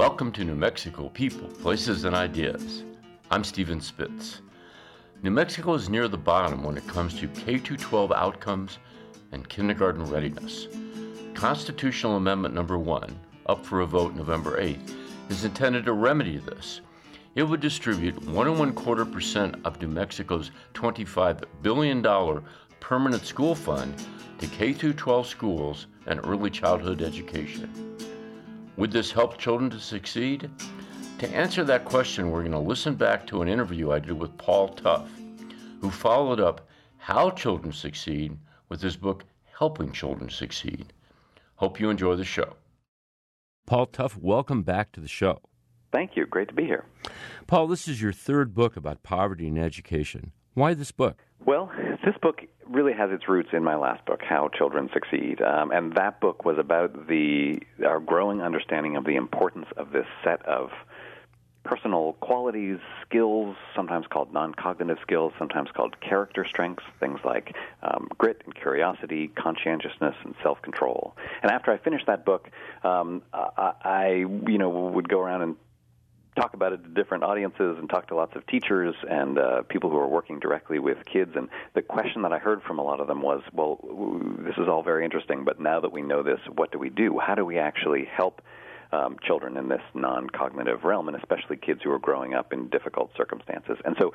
Welcome 0.00 0.32
to 0.32 0.44
New 0.44 0.54
Mexico 0.54 1.10
People, 1.10 1.46
Places, 1.46 2.04
and 2.04 2.16
Ideas. 2.16 2.84
I'm 3.30 3.44
Stephen 3.44 3.82
Spitz. 3.82 4.40
New 5.22 5.30
Mexico 5.30 5.74
is 5.74 5.90
near 5.90 6.08
the 6.08 6.16
bottom 6.16 6.62
when 6.62 6.78
it 6.78 6.86
comes 6.86 7.12
to 7.20 7.28
K 7.28 7.58
12 7.58 8.10
outcomes 8.10 8.78
and 9.32 9.46
kindergarten 9.46 10.06
readiness. 10.06 10.68
Constitutional 11.34 12.16
Amendment 12.16 12.54
Number 12.54 12.78
1, 12.78 13.14
up 13.44 13.66
for 13.66 13.82
a 13.82 13.86
vote 13.86 14.14
November 14.14 14.58
8th, 14.58 14.94
is 15.28 15.44
intended 15.44 15.84
to 15.84 15.92
remedy 15.92 16.38
this. 16.38 16.80
It 17.34 17.42
would 17.42 17.60
distribute 17.60 18.24
one 18.24 18.48
and 18.48 18.58
one 18.58 18.72
quarter 18.72 19.04
percent 19.04 19.56
of 19.66 19.82
New 19.82 19.88
Mexico's 19.88 20.50
$25 20.72 21.44
billion 21.60 22.42
permanent 22.80 23.26
school 23.26 23.54
fund 23.54 24.02
to 24.38 24.46
K 24.46 24.72
12 24.72 25.26
schools 25.26 25.88
and 26.06 26.20
early 26.24 26.48
childhood 26.48 27.02
education. 27.02 27.90
Would 28.80 28.92
this 28.92 29.12
help 29.12 29.36
children 29.36 29.68
to 29.72 29.78
succeed? 29.78 30.48
To 31.18 31.28
answer 31.28 31.64
that 31.64 31.84
question, 31.84 32.30
we're 32.30 32.40
going 32.40 32.52
to 32.52 32.58
listen 32.58 32.94
back 32.94 33.26
to 33.26 33.42
an 33.42 33.48
interview 33.48 33.90
I 33.90 33.98
did 33.98 34.18
with 34.18 34.34
Paul 34.38 34.68
Tough, 34.68 35.06
who 35.82 35.90
followed 35.90 36.40
up 36.40 36.66
How 36.96 37.28
Children 37.28 37.74
Succeed 37.74 38.38
with 38.70 38.80
his 38.80 38.96
book 38.96 39.26
Helping 39.58 39.92
Children 39.92 40.30
Succeed. 40.30 40.94
Hope 41.56 41.78
you 41.78 41.90
enjoy 41.90 42.16
the 42.16 42.24
show. 42.24 42.54
Paul 43.66 43.84
Tough, 43.84 44.16
welcome 44.16 44.62
back 44.62 44.92
to 44.92 45.00
the 45.00 45.08
show. 45.08 45.42
Thank 45.92 46.16
you. 46.16 46.24
Great 46.24 46.48
to 46.48 46.54
be 46.54 46.64
here. 46.64 46.86
Paul, 47.46 47.66
this 47.66 47.86
is 47.86 48.00
your 48.00 48.14
third 48.14 48.54
book 48.54 48.78
about 48.78 49.02
poverty 49.02 49.46
and 49.46 49.58
education. 49.58 50.32
Why 50.54 50.74
this 50.74 50.90
book? 50.92 51.16
Well, 51.44 51.70
this 52.04 52.14
book 52.20 52.42
really 52.68 52.92
has 52.92 53.10
its 53.10 53.28
roots 53.28 53.50
in 53.52 53.64
my 53.64 53.76
last 53.76 54.04
book, 54.04 54.20
How 54.22 54.48
Children 54.48 54.90
Succeed, 54.92 55.40
um, 55.42 55.70
and 55.70 55.94
that 55.94 56.20
book 56.20 56.44
was 56.44 56.58
about 56.58 57.08
the 57.08 57.60
our 57.84 58.00
growing 58.00 58.42
understanding 58.42 58.96
of 58.96 59.04
the 59.04 59.16
importance 59.16 59.66
of 59.76 59.92
this 59.92 60.06
set 60.22 60.44
of 60.46 60.70
personal 61.62 62.14
qualities, 62.20 62.78
skills, 63.06 63.54
sometimes 63.76 64.06
called 64.06 64.32
non-cognitive 64.32 64.96
skills, 65.02 65.32
sometimes 65.38 65.68
called 65.74 65.94
character 66.00 66.46
strengths, 66.48 66.84
things 66.98 67.20
like 67.24 67.54
um, 67.82 68.08
grit 68.16 68.40
and 68.44 68.54
curiosity, 68.54 69.28
conscientiousness, 69.28 70.14
and 70.24 70.34
self-control. 70.42 71.14
And 71.42 71.50
after 71.52 71.70
I 71.70 71.78
finished 71.78 72.06
that 72.06 72.24
book, 72.24 72.50
um, 72.82 73.22
I, 73.32 73.72
I 73.82 74.06
you 74.46 74.58
know 74.58 74.70
would 74.70 75.08
go 75.08 75.20
around 75.20 75.42
and 75.42 75.56
talk 76.36 76.54
about 76.54 76.72
it 76.72 76.82
to 76.82 76.88
different 76.90 77.24
audiences 77.24 77.76
and 77.78 77.88
talk 77.88 78.08
to 78.08 78.14
lots 78.14 78.36
of 78.36 78.46
teachers 78.46 78.94
and 79.08 79.38
uh, 79.38 79.62
people 79.62 79.90
who 79.90 79.96
are 79.96 80.08
working 80.08 80.38
directly 80.38 80.78
with 80.78 80.98
kids. 81.04 81.32
And 81.34 81.48
the 81.74 81.82
question 81.82 82.22
that 82.22 82.32
I 82.32 82.38
heard 82.38 82.62
from 82.62 82.78
a 82.78 82.82
lot 82.82 83.00
of 83.00 83.06
them 83.08 83.22
was, 83.22 83.42
well, 83.52 83.78
this 84.38 84.54
is 84.56 84.68
all 84.68 84.82
very 84.82 85.04
interesting, 85.04 85.44
but 85.44 85.60
now 85.60 85.80
that 85.80 85.92
we 85.92 86.02
know 86.02 86.22
this, 86.22 86.40
what 86.54 86.72
do 86.72 86.78
we 86.78 86.90
do? 86.90 87.18
How 87.18 87.34
do 87.34 87.44
we 87.44 87.58
actually 87.58 88.04
help? 88.04 88.42
Um, 88.92 89.16
children 89.24 89.56
in 89.56 89.68
this 89.68 89.82
non 89.94 90.28
cognitive 90.28 90.82
realm, 90.82 91.06
and 91.06 91.16
especially 91.16 91.56
kids 91.56 91.80
who 91.84 91.92
are 91.92 91.98
growing 92.00 92.34
up 92.34 92.52
in 92.52 92.68
difficult 92.70 93.12
circumstances. 93.16 93.76
And 93.84 93.94
so, 94.00 94.12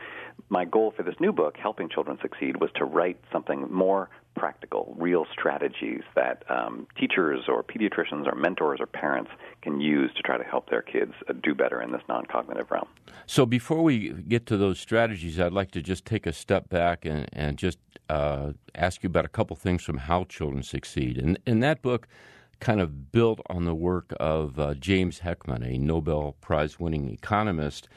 my 0.50 0.66
goal 0.66 0.94
for 0.96 1.04
this 1.04 1.16
new 1.22 1.32
book, 1.32 1.56
Helping 1.58 1.88
Children 1.88 2.18
Succeed, 2.22 2.60
was 2.60 2.70
to 2.76 2.84
write 2.84 3.18
something 3.32 3.72
more 3.72 4.10
practical, 4.36 4.94
real 4.98 5.26
strategies 5.32 6.02
that 6.16 6.44
um, 6.50 6.88
teachers 7.00 7.46
or 7.48 7.64
pediatricians 7.64 8.28
or 8.28 8.36
mentors 8.36 8.80
or 8.80 8.86
parents 8.86 9.32
can 9.62 9.80
use 9.80 10.12
to 10.16 10.22
try 10.22 10.38
to 10.38 10.44
help 10.44 10.70
their 10.70 10.82
kids 10.82 11.14
uh, 11.28 11.34
do 11.42 11.56
better 11.56 11.82
in 11.82 11.92
this 11.92 12.02
non 12.08 12.26
cognitive 12.26 12.70
realm. 12.70 12.88
So, 13.26 13.46
before 13.46 13.82
we 13.82 14.10
get 14.10 14.46
to 14.48 14.58
those 14.58 14.80
strategies, 14.80 15.40
I'd 15.40 15.54
like 15.54 15.72
to 15.72 15.82
just 15.82 16.06
take 16.06 16.28
a 16.28 16.34
step 16.34 16.70
back 16.70 17.06
and, 17.06 17.28
and 17.34 17.58
just 17.58 17.80
uh, 18.10 18.52
ask 18.76 19.04
you 19.04 19.08
about 19.08 19.26
a 19.26 19.30
couple 19.30 19.56
things 19.56 19.84
from 19.84 19.98
How 19.98 20.26
Children 20.26 20.64
Succeed. 20.64 21.18
And 21.18 21.40
in 21.46 21.62
that 21.62 21.82
book, 21.82 22.08
kind 22.60 22.82
of 22.82 23.12
built 23.12 23.40
on 23.50 23.66
the 23.66 23.76
work 23.76 24.14
of 24.20 24.60
uh, 24.60 24.74
James 24.76 25.20
Heckman, 25.20 25.64
a 25.64 25.78
Nobel 25.78 26.36
Prize 26.42 26.80
winning 26.80 27.10
economist 27.10 27.88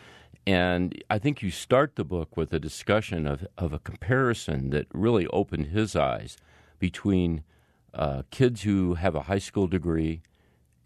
and 0.49 1.05
I 1.11 1.19
think 1.19 1.43
you 1.43 1.51
start 1.51 1.97
the 1.97 2.05
book 2.05 2.35
with 2.35 2.55
a 2.55 2.59
discussion 2.59 3.27
of, 3.27 3.47
of 3.59 3.75
a 3.75 3.79
comparison 3.79 4.71
that 4.71 4.87
really 4.95 5.27
opened 5.27 5.67
his 5.67 5.95
eyes 5.95 6.39
between 6.79 7.43
uh, 7.93 8.23
kids 8.31 8.63
who 8.63 8.95
have 8.95 9.15
a 9.15 9.25
high 9.25 9.41
school 9.41 9.67
degree 9.67 10.23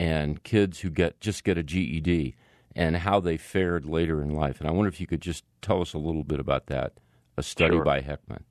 and 0.01 0.43
kids 0.43 0.81
who 0.81 0.91
get 0.91 1.21
just 1.21 1.45
get 1.45 1.59
a 1.59 1.63
GED 1.63 2.35
and 2.75 2.97
how 2.97 3.21
they 3.21 3.37
fared 3.37 3.87
later 3.87 4.21
in 4.21 4.35
life. 4.35 4.59
And 4.59 4.69
I 4.69 4.73
wonder 4.73 4.89
if 4.89 5.01
you 5.01 5.07
could 5.07 5.21
just 5.21 5.45
tell 5.61 5.81
us 5.81 5.95
a 5.95 5.99
little 5.99 6.25
bit 6.25 6.41
about 6.41 6.67
that, 6.67 6.95
a 7.37 7.43
study 7.45 7.77
sure. 7.77 7.85
by 7.85 8.01
Heckman. 8.01 8.43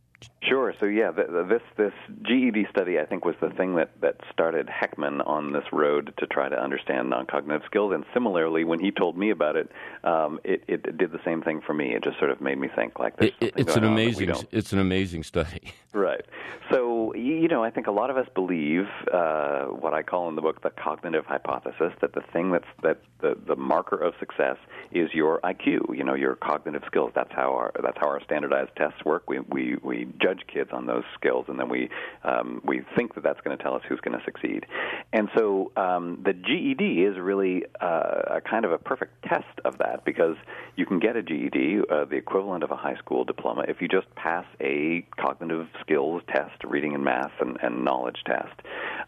Sure. 0.44 0.74
So 0.80 0.86
yeah, 0.86 1.12
this 1.12 1.62
this 1.78 1.94
GED 2.24 2.68
study 2.70 3.00
I 3.00 3.06
think 3.06 3.26
was 3.26 3.36
the 3.42 3.52
thing 3.52 3.76
that 3.76 3.90
that 4.02 4.18
started 4.32 4.68
Heckman 4.68 5.26
on 5.26 5.54
this 5.54 5.64
road 5.72 6.14
to 6.18 6.28
try 6.28 6.50
to 6.50 6.62
understand 6.62 7.10
non-cognitive 7.10 7.62
skills. 7.66 7.94
And 7.94 8.04
similarly, 8.14 8.64
when 8.64 8.80
he 8.80 8.92
told 8.92 9.18
me 9.18 9.30
about 9.30 9.56
it, 9.56 9.72
um, 10.04 10.40
it, 10.44 10.64
it 10.68 10.98
did 10.98 11.12
the 11.12 11.22
same 11.24 11.42
thing 11.42 11.62
for 11.62 11.74
me. 11.74 11.94
It 11.94 12.04
just 12.04 12.18
sort 12.18 12.32
of 12.32 12.42
made 12.42 12.58
me 12.58 12.70
think 12.76 13.00
like 13.00 13.18
this. 13.18 13.32
It, 13.40 13.54
it's 13.56 13.76
an 13.76 13.84
amazing 13.84 14.34
it's 14.52 14.74
an 14.74 14.80
amazing 14.80 15.24
study. 15.24 15.74
Right. 15.94 16.26
So 16.72 16.91
you 17.16 17.48
know, 17.48 17.64
I 17.64 17.70
think 17.70 17.88
a 17.88 17.92
lot 17.92 18.10
of 18.10 18.18
us 18.18 18.28
believe 18.34 18.86
uh, 19.14 19.66
what 19.66 19.94
I 19.94 20.04
call 20.04 20.30
in 20.30 20.36
the 20.36 20.42
book 20.42 20.62
the 20.62 20.70
cognitive 20.70 21.26
hypothesis 21.26 21.94
that 22.02 22.14
the 22.14 22.22
thing 22.34 22.52
that's 22.52 22.66
that 22.84 23.02
the 23.22 23.38
the 23.48 23.56
marker 23.56 23.98
of 23.98 24.14
success 24.20 24.58
is 24.92 25.10
your 25.14 25.40
IQ. 25.42 25.96
You 25.96 26.04
know, 26.04 26.16
your 26.16 26.36
cognitive 26.36 26.84
skills. 26.88 27.12
That's 27.16 27.32
how 27.32 27.54
our 27.54 27.72
that's 27.82 27.98
how 28.00 28.08
our 28.08 28.22
standardized 28.24 28.72
tests 28.76 29.04
work. 29.06 29.30
We 29.30 29.40
we 29.40 29.78
we 29.84 30.08
judge 30.22 30.42
kids 30.52 30.72
on 30.74 30.86
those 30.86 31.04
skills, 31.16 31.46
and 31.48 31.60
then 31.60 31.70
we 31.70 31.90
um, 32.24 32.62
we 32.66 32.82
think 32.96 33.16
that 33.16 33.24
that's 33.24 33.42
going 33.42 33.58
to 33.58 33.64
tell 33.64 33.76
us 33.76 33.82
who's 33.88 34.00
going 34.02 34.18
to 34.18 34.24
succeed. 34.26 34.66
And 35.14 35.30
so 35.36 35.72
um, 35.76 36.22
the 36.24 36.34
GED 36.34 37.04
is 37.04 37.18
really 37.18 37.64
uh, 37.80 38.38
a 38.38 38.42
kind 38.42 38.66
of 38.66 38.72
a 38.72 38.78
perfect 38.78 39.24
test 39.24 39.60
of 39.66 39.78
that 39.80 40.06
because 40.06 40.36
you 40.76 40.86
can 40.86 41.00
get 41.00 41.16
a 41.16 41.24
GED, 41.24 41.82
uh, 41.90 42.06
the 42.06 42.16
equivalent 42.16 42.64
of 42.64 42.72
a 42.72 42.76
high 42.76 42.96
school 42.96 43.24
diploma, 43.24 43.66
if 43.68 43.82
you 43.82 43.88
just 43.88 44.14
pass 44.16 44.46
a 44.60 45.06
cognitive 45.20 45.68
skills 45.82 46.22
test, 46.34 46.64
reading 46.64 46.94
and 46.94 47.01
math 47.04 47.32
and, 47.40 47.58
and 47.62 47.84
knowledge 47.84 48.24
test. 48.26 48.54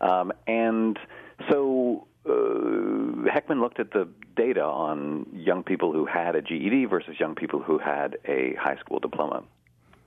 Um, 0.02 0.32
and 0.48 0.98
so 1.50 2.08
uh, 2.26 2.30
Heckman 3.30 3.60
looked 3.60 3.80
at 3.80 3.92
the 3.92 4.08
data 4.36 4.64
on 4.64 5.28
young 5.34 5.64
people 5.64 5.92
who 5.92 6.06
had 6.06 6.36
a 6.36 6.42
GED 6.42 6.86
versus 6.86 7.16
young 7.20 7.36
people 7.36 7.62
who 7.62 7.78
had 7.78 8.18
a 8.26 8.56
high 8.60 8.78
school 8.78 9.00
diploma. 9.00 9.44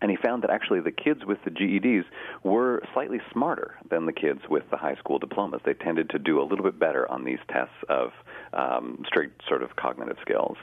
And 0.02 0.10
he 0.10 0.16
found 0.16 0.42
that 0.42 0.50
actually 0.50 0.80
the 0.80 0.92
kids 0.92 1.24
with 1.24 1.38
the 1.44 1.50
GEDs 1.50 2.04
were 2.42 2.82
slightly 2.92 3.18
smarter 3.32 3.76
than 3.90 4.04
the 4.04 4.12
kids 4.12 4.40
with 4.48 4.64
the 4.70 4.76
high 4.76 4.96
school 4.96 5.18
diplomas. 5.18 5.62
They 5.64 5.72
tended 5.72 6.10
to 6.10 6.18
do 6.18 6.40
a 6.40 6.44
little 6.44 6.64
bit 6.64 6.78
better 6.78 7.10
on 7.10 7.24
these 7.24 7.38
tests 7.50 7.74
of 7.88 8.10
um, 8.52 9.02
straight 9.06 9.30
sort 9.48 9.62
of 9.62 9.76
cognitive 9.76 10.18
skills. 10.20 10.58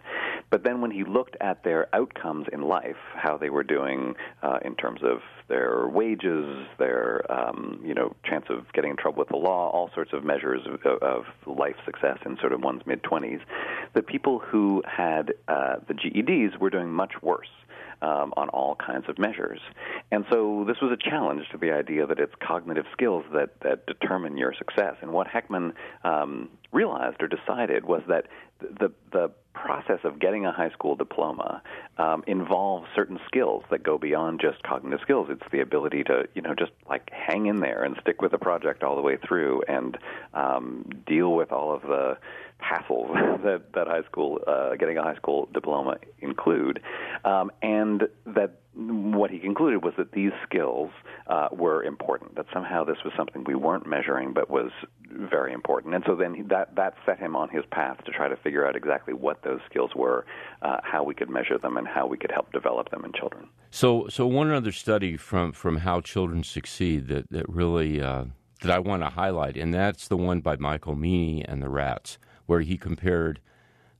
But 0.53 0.63
then 0.63 0.81
when 0.81 0.91
he 0.91 1.03
looked 1.03 1.35
at 1.41 1.63
their 1.63 1.87
outcomes 1.95 2.45
in 2.53 2.61
life, 2.61 3.01
how 3.15 3.39
they 3.39 3.49
were 3.49 3.63
doing 3.63 4.13
uh, 4.43 4.59
in 4.63 4.75
terms 4.75 5.01
of 5.01 5.21
their 5.47 5.87
wages, 5.87 6.67
their 6.77 7.25
um, 7.31 7.81
you 7.83 7.95
know 7.95 8.15
chance 8.23 8.45
of 8.51 8.71
getting 8.71 8.91
in 8.91 8.97
trouble 8.97 9.17
with 9.17 9.29
the 9.29 9.35
law, 9.35 9.71
all 9.71 9.89
sorts 9.95 10.13
of 10.13 10.23
measures 10.23 10.61
of, 10.67 11.01
of 11.01 11.23
life 11.47 11.77
success 11.85 12.19
in 12.23 12.37
sort 12.37 12.53
of 12.53 12.61
one's 12.61 12.83
mid 12.85 13.01
twenties, 13.01 13.39
the 13.95 14.03
people 14.03 14.37
who 14.37 14.83
had 14.85 15.33
uh, 15.47 15.77
the 15.87 15.95
GEDs 15.95 16.59
were 16.59 16.69
doing 16.69 16.91
much 16.91 17.13
worse 17.23 17.49
um, 18.03 18.31
on 18.37 18.49
all 18.49 18.75
kinds 18.75 19.05
of 19.09 19.17
measures. 19.17 19.59
And 20.11 20.23
so 20.31 20.65
this 20.67 20.77
was 20.83 20.91
a 20.91 21.09
challenge 21.09 21.45
to 21.51 21.57
the 21.57 21.71
idea 21.71 22.05
that 22.05 22.19
it's 22.19 22.35
cognitive 22.45 22.85
skills 22.91 23.25
that, 23.33 23.59
that 23.61 23.87
determine 23.87 24.37
your 24.37 24.53
success. 24.53 24.97
And 25.01 25.13
what 25.13 25.25
Heckman 25.25 25.73
um, 26.03 26.49
realized 26.71 27.23
or 27.23 27.27
decided 27.27 27.85
was 27.85 28.03
that 28.07 28.27
the, 28.59 28.91
the 29.11 29.31
process 29.53 29.99
of 30.03 30.19
getting 30.19 30.45
a 30.45 30.51
high 30.51 30.71
school 30.71 30.95
diploma 30.95 31.61
um, 31.97 32.23
involves 32.27 32.87
certain 32.95 33.19
skills 33.27 33.63
that 33.69 33.83
go 33.83 33.97
beyond 33.97 34.41
just 34.41 34.61
cognitive 34.63 34.99
skills. 35.01 35.27
It's 35.29 35.43
the 35.51 35.61
ability 35.61 36.03
to, 36.05 36.27
you 36.33 36.41
know, 36.41 36.53
just 36.57 36.71
like 36.89 37.09
hang 37.11 37.45
in 37.45 37.59
there 37.59 37.83
and 37.83 37.95
stick 38.01 38.21
with 38.21 38.31
the 38.31 38.37
project 38.37 38.83
all 38.83 38.95
the 38.95 39.01
way 39.01 39.17
through 39.17 39.61
and 39.67 39.97
um, 40.33 40.89
deal 41.05 41.33
with 41.33 41.51
all 41.51 41.73
of 41.73 41.81
the 41.83 42.17
hassles 42.63 43.13
that 43.43 43.73
that 43.73 43.87
high 43.87 44.03
school 44.03 44.39
uh, 44.47 44.75
getting 44.75 44.97
a 44.97 45.03
high 45.03 45.15
school 45.15 45.49
diploma 45.53 45.97
include, 46.19 46.81
um, 47.25 47.51
and 47.61 48.03
that 48.25 48.59
what 48.75 49.29
he 49.29 49.37
concluded 49.39 49.83
was 49.83 49.93
that 49.97 50.11
these 50.13 50.31
skills 50.43 50.89
uh, 51.27 51.49
were 51.51 51.83
important. 51.83 52.35
That 52.35 52.47
somehow 52.53 52.83
this 52.83 52.97
was 53.03 53.13
something 53.15 53.43
we 53.43 53.55
weren't 53.55 53.85
measuring, 53.85 54.33
but 54.33 54.49
was 54.49 54.71
very 55.13 55.53
important. 55.53 55.95
And 55.95 56.03
so 56.05 56.15
then 56.15 56.47
that 56.49 56.75
that 56.75 56.95
set 57.05 57.19
him 57.19 57.35
on 57.35 57.49
his 57.49 57.63
path 57.71 58.03
to 58.05 58.11
try 58.11 58.27
to 58.27 58.35
figure 58.37 58.67
out 58.67 58.75
exactly 58.75 59.13
what 59.13 59.43
those 59.43 59.59
skills 59.69 59.91
were, 59.95 60.25
uh, 60.61 60.77
how 60.83 61.03
we 61.03 61.13
could 61.13 61.29
measure 61.29 61.57
them, 61.57 61.77
and 61.77 61.87
how 61.87 62.07
we 62.07 62.17
could 62.17 62.31
help 62.31 62.51
develop 62.51 62.89
them 62.89 63.05
in 63.05 63.13
children. 63.13 63.47
So, 63.69 64.07
so 64.09 64.27
one 64.27 64.51
other 64.51 64.71
study 64.71 65.17
from 65.17 65.51
from 65.51 65.77
How 65.77 66.01
Children 66.01 66.43
Succeed 66.43 67.07
that 67.07 67.29
that 67.29 67.47
really 67.47 68.01
uh, 68.01 68.25
that 68.61 68.71
I 68.71 68.79
want 68.79 69.03
to 69.03 69.09
highlight, 69.09 69.57
and 69.57 69.73
that's 69.73 70.07
the 70.07 70.17
one 70.17 70.41
by 70.41 70.55
Michael 70.57 70.95
Meaney 70.95 71.43
and 71.47 71.61
the 71.61 71.69
rats 71.69 72.17
where 72.45 72.61
he 72.61 72.77
compared 72.77 73.39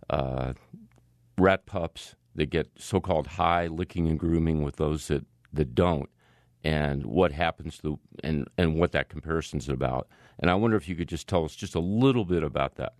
uh, 0.09 0.53
rat 1.37 1.65
pups 1.65 2.15
that 2.35 2.49
get 2.49 2.69
so-called 2.77 3.27
high 3.27 3.67
licking 3.67 4.07
and 4.07 4.19
grooming 4.19 4.63
with 4.63 4.77
those 4.77 5.07
that, 5.07 5.25
that 5.51 5.75
don't, 5.75 6.09
and 6.63 7.05
what 7.05 7.31
happens 7.31 7.77
to 7.79 7.99
and 8.23 8.47
and 8.57 8.75
what 8.75 8.91
that 8.93 9.09
comparison 9.09 9.59
is 9.59 9.69
about. 9.69 10.07
And 10.39 10.49
I 10.49 10.55
wonder 10.55 10.77
if 10.77 10.87
you 10.87 10.95
could 10.95 11.09
just 11.09 11.27
tell 11.27 11.45
us 11.45 11.55
just 11.55 11.75
a 11.75 11.79
little 11.79 12.25
bit 12.25 12.43
about 12.43 12.75
that. 12.75 12.93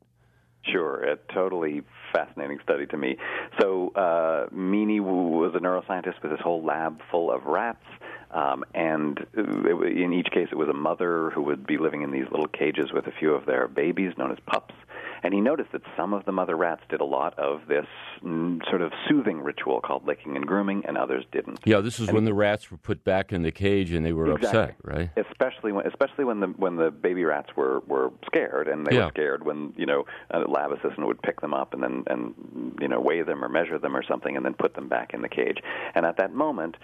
Sure, 0.66 1.04
a 1.04 1.18
totally 1.34 1.82
fascinating 2.14 2.60
study 2.64 2.86
to 2.86 2.98
me. 2.98 3.18
So, 3.60 3.92
uh, 3.96 4.48
Meaney 4.48 5.02
was 5.02 5.54
a 5.56 5.60
neuroscientist 5.60 6.22
with 6.22 6.32
his 6.32 6.40
whole 6.40 6.64
lab 6.64 7.02
full 7.12 7.32
of 7.32 7.44
rats. 7.46 7.84
Um, 8.32 8.64
and 8.74 9.20
it, 9.34 9.98
in 9.98 10.14
each 10.14 10.32
case, 10.32 10.48
it 10.52 10.56
was 10.56 10.70
a 10.70 10.74
mother 10.74 11.32
who 11.32 11.42
would 11.44 11.68
be 11.68 11.78
living 11.78 12.02
in 12.02 12.12
these 12.12 12.26
little 12.32 12.48
cages 12.48 12.92
with 12.94 13.08
a 13.08 13.12
few 13.12 13.34
of 13.34 13.46
their 13.46 13.68
babies, 13.68 14.14
known 14.18 14.32
as 14.32 14.38
pups. 14.48 14.74
And 15.24 15.34
he 15.34 15.40
noticed 15.40 15.72
that 15.72 15.82
some 15.96 16.14
of 16.14 16.26
the 16.26 16.32
mother 16.32 16.56
rats 16.56 16.82
did 16.90 17.00
a 17.00 17.06
lot 17.06 17.38
of 17.40 17.62
this 17.68 17.86
mm, 18.22 18.60
sort 18.70 18.82
of 18.82 18.92
soothing 19.08 19.42
ritual 19.42 19.80
called 19.80 20.06
licking 20.06 20.36
and 20.36 20.46
grooming, 20.46 20.84
and 20.86 20.98
others 20.98 21.26
didn't. 21.32 21.60
Yeah, 21.66 21.80
this 21.80 22.00
is 22.00 22.10
and 22.10 22.16
when 22.16 22.26
the 22.26 22.34
rats 22.34 22.70
were 22.70 22.78
put 22.78 23.04
back 23.04 23.32
in 23.32 23.42
the 23.42 23.52
cage 23.52 23.92
and 23.92 24.06
they 24.06 24.14
were 24.14 24.34
exactly. 24.34 24.60
upset, 24.60 24.76
right? 24.84 25.10
Especially 25.16 25.72
when, 25.72 25.88
especially 25.88 26.26
when 26.26 26.42
the 26.42 26.48
when 26.48 26.76
the 26.76 26.92
baby 26.92 27.24
rats 27.24 27.50
were 27.56 27.80
were 27.88 28.12
scared, 28.26 28.68
and 28.68 28.86
they 28.86 28.96
yeah. 28.96 29.06
were 29.06 29.12
scared 29.12 29.46
when 29.46 29.74
you 29.78 29.86
know 29.86 30.06
a 30.32 30.40
lab 30.40 30.72
assistant 30.72 31.08
would 31.08 31.22
pick 31.22 31.40
them 31.42 31.54
up 31.54 31.74
and 31.74 31.82
then 31.82 32.04
and 32.08 32.78
you 32.82 32.88
know 32.88 33.00
weigh 33.00 33.22
them 33.22 33.44
or 33.44 33.50
measure 33.50 33.80
them 33.80 33.96
or 33.96 34.04
something, 34.04 34.36
and 34.36 34.46
then 34.46 34.54
put 34.54 34.76
them 34.76 34.90
back 34.90 35.14
in 35.14 35.22
the 35.22 35.30
cage. 35.30 35.58
And 35.96 36.06
at 36.06 36.18
that 36.18 36.34
moment 36.34 36.76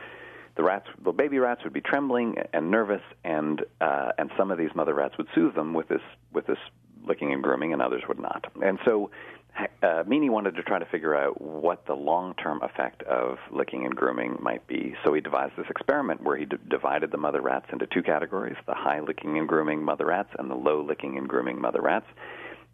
the 0.59 0.63
rats, 0.63 0.87
the 1.05 1.13
baby 1.13 1.39
rats, 1.39 1.63
would 1.63 1.71
be 1.71 1.79
trembling 1.79 2.35
and 2.53 2.69
nervous, 2.69 3.01
and 3.23 3.61
uh, 3.79 4.11
and 4.17 4.29
some 4.37 4.51
of 4.51 4.57
these 4.57 4.71
mother 4.75 4.93
rats 4.93 5.17
would 5.17 5.27
soothe 5.33 5.55
them 5.55 5.73
with 5.73 5.87
this 5.87 6.01
with 6.33 6.47
this 6.47 6.57
licking 7.05 7.33
and 7.33 7.43
grooming, 7.43 7.73
and 7.73 7.81
others 7.81 8.03
would 8.07 8.19
not. 8.19 8.51
And 8.63 8.79
so, 8.85 9.11
uh, 9.57 10.03
Meaney 10.03 10.29
wanted 10.29 10.55
to 10.55 10.63
try 10.63 10.79
to 10.79 10.85
figure 10.85 11.15
out 11.15 11.41
what 11.41 11.85
the 11.85 11.95
long-term 11.95 12.61
effect 12.61 13.03
of 13.03 13.37
licking 13.51 13.85
and 13.85 13.95
grooming 13.95 14.37
might 14.39 14.65
be. 14.67 14.95
So 15.03 15.13
he 15.13 15.21
devised 15.21 15.53
this 15.57 15.69
experiment 15.69 16.23
where 16.23 16.37
he 16.37 16.45
d- 16.45 16.57
divided 16.69 17.11
the 17.11 17.17
mother 17.17 17.41
rats 17.41 17.65
into 17.71 17.87
two 17.87 18.03
categories: 18.03 18.55
the 18.67 18.75
high 18.75 18.99
licking 18.99 19.37
and 19.37 19.47
grooming 19.47 19.83
mother 19.83 20.05
rats 20.05 20.29
and 20.37 20.49
the 20.49 20.55
low 20.55 20.81
licking 20.81 21.17
and 21.17 21.27
grooming 21.27 21.59
mother 21.59 21.81
rats. 21.81 22.07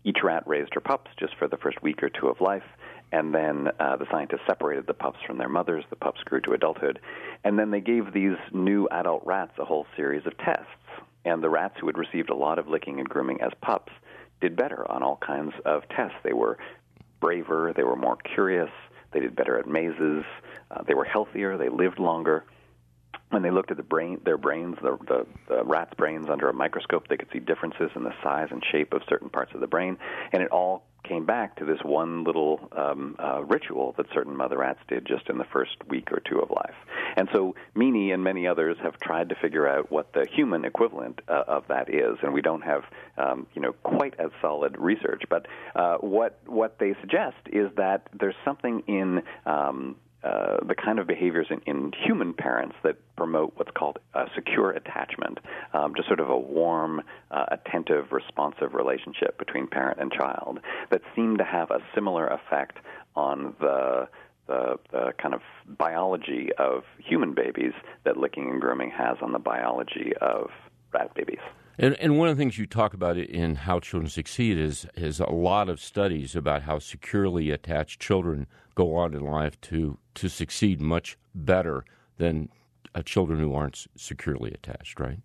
Each 0.03 0.19
rat 0.23 0.43
raised 0.45 0.73
her 0.75 0.81
pups 0.81 1.09
just 1.19 1.35
for 1.37 1.47
the 1.47 1.57
first 1.57 1.81
week 1.81 2.03
or 2.03 2.09
two 2.09 2.27
of 2.27 2.39
life 2.39 2.63
and 3.11 3.33
then 3.33 3.69
uh, 3.79 3.95
the 3.95 4.05
scientists 4.11 4.41
separated 4.47 4.87
the 4.87 4.93
pups 4.93 5.19
from 5.25 5.37
their 5.37 5.49
mothers. 5.49 5.85
The 5.89 5.95
pups 5.95 6.21
grew 6.25 6.41
to 6.41 6.53
adulthood. 6.53 6.99
And 7.43 7.57
then 7.57 7.71
they 7.71 7.79
gave 7.79 8.11
these 8.11 8.37
new 8.51 8.87
adult 8.91 9.23
rats 9.25 9.53
a 9.59 9.65
whole 9.65 9.85
series 9.95 10.25
of 10.25 10.37
tests. 10.37 10.65
And 11.23 11.41
the 11.41 11.49
rats 11.49 11.75
who 11.79 11.87
had 11.87 11.97
received 11.97 12.29
a 12.29 12.35
lot 12.35 12.59
of 12.59 12.67
licking 12.67 12.99
and 12.99 13.07
grooming 13.07 13.41
as 13.41 13.51
pups 13.61 13.93
did 14.41 14.55
better 14.55 14.89
on 14.91 15.03
all 15.03 15.17
kinds 15.17 15.53
of 15.65 15.87
tests. 15.89 16.17
They 16.23 16.33
were 16.33 16.57
braver, 17.19 17.73
they 17.75 17.83
were 17.83 17.95
more 17.95 18.17
curious, 18.17 18.69
they 19.11 19.19
did 19.19 19.35
better 19.35 19.57
at 19.57 19.67
mazes, 19.67 20.23
uh, 20.71 20.83
they 20.87 20.93
were 20.93 21.05
healthier, 21.05 21.57
they 21.57 21.69
lived 21.69 21.99
longer 21.99 22.45
when 23.29 23.41
they 23.41 23.51
looked 23.51 23.71
at 23.71 23.77
the 23.77 23.83
brain, 23.83 24.21
their 24.23 24.37
brains, 24.37 24.77
the, 24.81 24.97
the, 25.07 25.25
the 25.49 25.63
rats' 25.63 25.93
brains 25.97 26.27
under 26.29 26.49
a 26.49 26.53
microscope, 26.53 27.07
they 27.07 27.17
could 27.17 27.29
see 27.33 27.39
differences 27.39 27.89
in 27.95 28.03
the 28.03 28.13
size 28.23 28.47
and 28.51 28.63
shape 28.71 28.93
of 28.93 29.01
certain 29.09 29.29
parts 29.29 29.51
of 29.53 29.61
the 29.61 29.67
brain, 29.67 29.97
and 30.31 30.43
it 30.43 30.51
all 30.51 30.85
came 31.07 31.25
back 31.25 31.55
to 31.57 31.65
this 31.65 31.79
one 31.83 32.23
little 32.23 32.69
um, 32.71 33.15
uh, 33.19 33.43
ritual 33.43 33.93
that 33.97 34.07
certain 34.13 34.35
mother 34.35 34.57
rats 34.57 34.79
did 34.87 35.05
just 35.05 35.29
in 35.29 35.37
the 35.37 35.45
first 35.45 35.75
week 35.87 36.11
or 36.11 36.19
two 36.19 36.39
of 36.39 36.49
life. 36.49 36.75
And 37.15 37.29
so 37.33 37.55
Meaney 37.75 38.13
and 38.13 38.23
many 38.23 38.47
others 38.47 38.77
have 38.83 38.99
tried 38.99 39.29
to 39.29 39.35
figure 39.35 39.67
out 39.67 39.91
what 39.91 40.13
the 40.13 40.25
human 40.31 40.65
equivalent 40.65 41.21
uh, 41.27 41.43
of 41.47 41.67
that 41.67 41.93
is, 41.93 42.17
and 42.21 42.33
we 42.33 42.41
don't 42.41 42.63
have 42.63 42.83
um, 43.17 43.47
you 43.53 43.61
know 43.61 43.73
quite 43.83 44.15
as 44.19 44.31
solid 44.41 44.77
research. 44.77 45.23
But 45.29 45.47
uh, 45.75 45.97
what 45.97 46.39
what 46.45 46.79
they 46.79 46.95
suggest 47.01 47.37
is 47.47 47.69
that 47.77 48.07
there's 48.17 48.35
something 48.43 48.83
in 48.87 49.21
um, 49.45 49.95
uh, 50.23 50.57
the 50.67 50.75
kind 50.75 50.97
of 50.97 51.05
behaviors 51.05 51.47
in, 51.49 51.61
in, 51.67 51.91
human 52.03 52.33
parents 52.33 52.75
that 52.83 52.95
promote 53.15 53.53
what's 53.57 53.69
called 53.77 53.99
a 54.15 54.25
secure 54.33 54.71
attachment, 54.71 55.37
um, 55.73 55.93
just 55.95 56.07
sort 56.07 56.19
of 56.19 56.29
a 56.29 56.37
warm, 56.37 57.01
uh, 57.29 57.45
attentive, 57.51 58.11
responsive 58.11 58.73
relationship 58.73 59.37
between 59.37 59.67
parent 59.67 59.99
and 59.99 60.11
child 60.11 60.59
that 60.89 61.01
seem 61.15 61.37
to 61.37 61.43
have 61.43 61.69
a 61.69 61.79
similar 61.93 62.27
effect 62.27 62.77
on 63.15 63.53
the 63.59 64.07
the, 64.47 64.77
the 64.91 65.11
kind 65.19 65.33
of 65.33 65.41
biology 65.65 66.49
of 66.59 66.83
human 66.97 67.33
babies 67.33 67.73
that 68.03 68.15
licking 68.15 68.49
and 68.49 68.61
grooming 68.61 68.91
has 68.91 69.17
on 69.21 69.31
the 69.31 69.39
biology 69.39 70.11
of 70.21 70.51
rat 70.93 71.13
babies. 71.15 71.39
And, 71.77 71.95
and 71.95 72.17
one 72.17 72.29
of 72.29 72.37
the 72.37 72.41
things 72.41 72.57
you 72.57 72.65
talk 72.65 72.93
about 72.93 73.17
in 73.17 73.55
How 73.55 73.79
Children 73.79 74.09
Succeed 74.09 74.57
is, 74.57 74.87
is 74.95 75.19
a 75.19 75.29
lot 75.29 75.67
of 75.67 75.81
studies 75.81 76.35
about 76.35 76.63
how 76.63 76.79
securely 76.79 77.51
attached 77.51 77.99
children 77.99 78.47
go 78.75 78.95
on 78.95 79.13
in 79.13 79.21
life 79.21 79.59
to, 79.61 79.97
to 80.15 80.29
succeed 80.29 80.81
much 80.81 81.17
better 81.33 81.85
than 82.17 82.49
uh, 82.93 83.01
children 83.01 83.39
who 83.39 83.53
aren't 83.53 83.87
securely 83.95 84.51
attached, 84.51 84.99
right? 84.99 85.19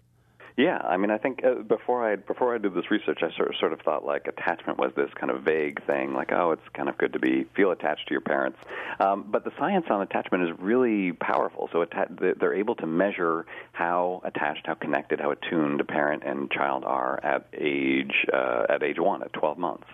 Yeah, 0.56 0.78
I 0.78 0.98
mean, 0.98 1.10
I 1.10 1.16
think 1.16 1.42
uh, 1.42 1.62
before 1.62 2.06
I 2.06 2.16
before 2.16 2.54
I 2.54 2.58
did 2.58 2.74
this 2.74 2.90
research, 2.90 3.20
I 3.22 3.34
sort 3.34 3.48
of, 3.48 3.54
sort 3.58 3.72
of 3.72 3.80
thought 3.80 4.04
like 4.04 4.26
attachment 4.26 4.78
was 4.78 4.92
this 4.94 5.08
kind 5.18 5.30
of 5.30 5.42
vague 5.42 5.82
thing, 5.86 6.12
like 6.12 6.32
oh, 6.32 6.52
it's 6.52 6.68
kind 6.74 6.88
of 6.90 6.98
good 6.98 7.14
to 7.14 7.18
be 7.18 7.46
feel 7.56 7.70
attached 7.70 8.08
to 8.08 8.12
your 8.12 8.20
parents. 8.20 8.58
Um, 8.98 9.24
but 9.30 9.44
the 9.44 9.52
science 9.58 9.86
on 9.88 10.02
attachment 10.02 10.44
is 10.44 10.50
really 10.58 11.12
powerful. 11.12 11.70
So 11.72 11.82
atta- 11.82 12.36
they're 12.38 12.54
able 12.54 12.74
to 12.74 12.86
measure 12.86 13.46
how 13.72 14.20
attached, 14.24 14.66
how 14.66 14.74
connected, 14.74 15.18
how 15.18 15.30
attuned 15.30 15.80
a 15.80 15.84
parent 15.84 16.24
and 16.26 16.50
child 16.50 16.84
are 16.84 17.18
at 17.24 17.46
age 17.54 18.26
uh, 18.30 18.66
at 18.68 18.82
age 18.82 18.98
one, 18.98 19.22
at 19.22 19.32
12 19.32 19.56
months, 19.56 19.86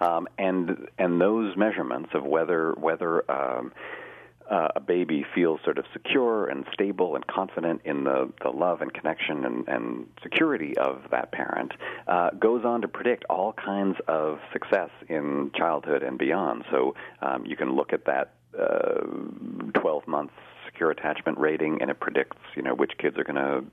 um, 0.00 0.26
and 0.36 0.88
and 0.98 1.20
those 1.20 1.56
measurements 1.56 2.10
of 2.14 2.24
whether 2.24 2.72
whether 2.72 3.30
um, 3.30 3.72
uh, 4.50 4.68
a 4.76 4.80
baby 4.80 5.24
feels 5.34 5.60
sort 5.64 5.78
of 5.78 5.84
secure 5.92 6.46
and 6.46 6.64
stable 6.72 7.14
and 7.14 7.26
confident 7.26 7.80
in 7.84 8.04
the, 8.04 8.32
the 8.42 8.50
love 8.50 8.80
and 8.80 8.92
connection 8.92 9.44
and, 9.44 9.68
and 9.68 10.06
security 10.22 10.76
of 10.78 11.02
that 11.10 11.32
parent 11.32 11.72
uh, 12.06 12.30
goes 12.38 12.64
on 12.64 12.80
to 12.82 12.88
predict 12.88 13.24
all 13.28 13.52
kinds 13.52 13.96
of 14.08 14.38
success 14.52 14.90
in 15.08 15.50
childhood 15.54 16.02
and 16.02 16.18
beyond. 16.18 16.64
So 16.70 16.94
um, 17.20 17.44
you 17.46 17.56
can 17.56 17.76
look 17.76 17.92
at 17.92 18.04
that 18.06 18.34
uh, 18.58 19.00
12 19.74 20.08
month 20.08 20.30
secure 20.66 20.90
attachment 20.90 21.38
rating 21.38 21.78
and 21.80 21.90
it 21.90 22.00
predicts 22.00 22.36
you 22.54 22.62
know 22.62 22.74
which 22.74 22.92
kids 22.98 23.16
are 23.18 23.24
going 23.24 23.36
to 23.36 23.64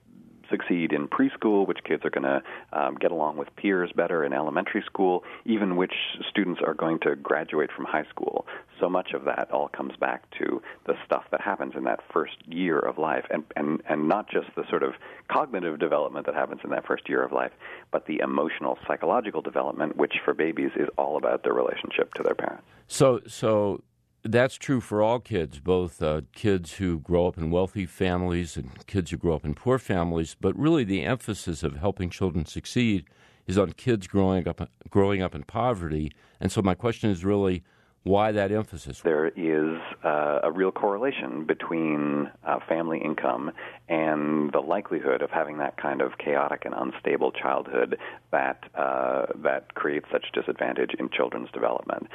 succeed 0.49 0.93
in 0.93 1.07
preschool, 1.07 1.67
which 1.67 1.79
kids 1.83 2.03
are 2.05 2.09
going 2.09 2.23
to 2.23 2.41
um, 2.73 2.95
get 2.95 3.11
along 3.11 3.37
with 3.37 3.53
peers 3.55 3.91
better 3.95 4.23
in 4.23 4.33
elementary 4.33 4.83
school, 4.85 5.23
even 5.45 5.75
which 5.75 5.93
students 6.29 6.61
are 6.65 6.73
going 6.73 6.99
to 6.99 7.15
graduate 7.15 7.69
from 7.75 7.85
high 7.85 8.05
school. 8.09 8.45
So 8.79 8.89
much 8.89 9.11
of 9.13 9.25
that 9.25 9.51
all 9.51 9.69
comes 9.69 9.95
back 9.97 10.23
to 10.39 10.61
the 10.85 10.93
stuff 11.05 11.23
that 11.31 11.41
happens 11.41 11.73
in 11.75 11.83
that 11.85 12.01
first 12.11 12.35
year 12.45 12.79
of 12.79 12.97
life, 12.97 13.25
and, 13.29 13.43
and, 13.55 13.81
and 13.87 14.07
not 14.07 14.29
just 14.29 14.47
the 14.55 14.63
sort 14.69 14.83
of 14.83 14.93
cognitive 15.29 15.79
development 15.79 16.25
that 16.25 16.35
happens 16.35 16.61
in 16.63 16.69
that 16.71 16.85
first 16.85 17.07
year 17.07 17.23
of 17.23 17.31
life, 17.31 17.51
but 17.91 18.05
the 18.05 18.19
emotional, 18.19 18.77
psychological 18.87 19.41
development, 19.41 19.95
which 19.95 20.15
for 20.23 20.33
babies 20.33 20.71
is 20.75 20.89
all 20.97 21.17
about 21.17 21.43
their 21.43 21.53
relationship 21.53 22.13
to 22.15 22.23
their 22.23 22.35
parents. 22.35 22.63
So, 22.87 23.21
so 23.27 23.81
that's 24.25 24.55
true 24.55 24.81
for 24.81 25.03
all 25.03 25.19
kids, 25.19 25.59
both 25.59 26.01
uh, 26.01 26.21
kids 26.33 26.73
who 26.73 26.99
grow 26.99 27.27
up 27.27 27.37
in 27.37 27.51
wealthy 27.51 27.85
families 27.85 28.57
and 28.57 28.85
kids 28.87 29.11
who 29.11 29.17
grow 29.17 29.35
up 29.35 29.45
in 29.45 29.53
poor 29.53 29.77
families. 29.77 30.35
But 30.39 30.57
really, 30.57 30.83
the 30.83 31.03
emphasis 31.03 31.61
of 31.63 31.75
helping 31.75 32.09
children 32.09 32.45
succeed 32.45 33.05
is 33.45 33.57
on 33.57 33.73
kids 33.73 34.07
growing 34.07 34.47
up 34.47 34.67
growing 34.89 35.21
up 35.21 35.35
in 35.35 35.43
poverty. 35.43 36.11
And 36.39 36.51
so, 36.51 36.61
my 36.61 36.73
question 36.73 37.11
is 37.11 37.23
really, 37.23 37.63
why 38.05 38.31
that 38.31 38.51
emphasis? 38.51 39.01
There 39.01 39.29
is 39.29 39.81
uh, 40.03 40.39
a 40.43 40.51
real 40.51 40.71
correlation 40.71 41.43
between 41.43 42.29
uh, 42.45 42.59
family 42.69 42.99
income 42.99 43.51
and 43.89 44.51
the 44.51 44.59
likelihood 44.59 45.23
of 45.23 45.31
having 45.31 45.57
that 45.57 45.77
kind 45.77 46.01
of 46.01 46.19
chaotic 46.19 46.65
and 46.65 46.75
unstable 46.77 47.31
childhood 47.31 47.97
that 48.31 48.63
uh, 48.75 49.25
that 49.37 49.73
creates 49.73 50.05
such 50.11 50.27
disadvantage 50.33 50.91
in 50.99 51.09
children's 51.09 51.49
development. 51.49 52.07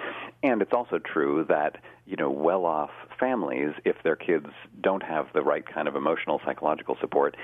And 0.44 0.62
it's 0.62 0.72
also 0.72 1.00
true 1.00 1.44
that 1.48 1.78
you 2.06 2.14
know 2.14 2.30
well-off 2.30 2.90
families, 3.18 3.72
if 3.84 3.96
their 4.04 4.16
kids 4.16 4.46
don't 4.80 5.02
have 5.02 5.26
the 5.34 5.42
right 5.42 5.66
kind 5.66 5.88
of 5.88 5.96
emotional 5.96 6.40
psychological 6.44 6.96
support, 7.00 7.36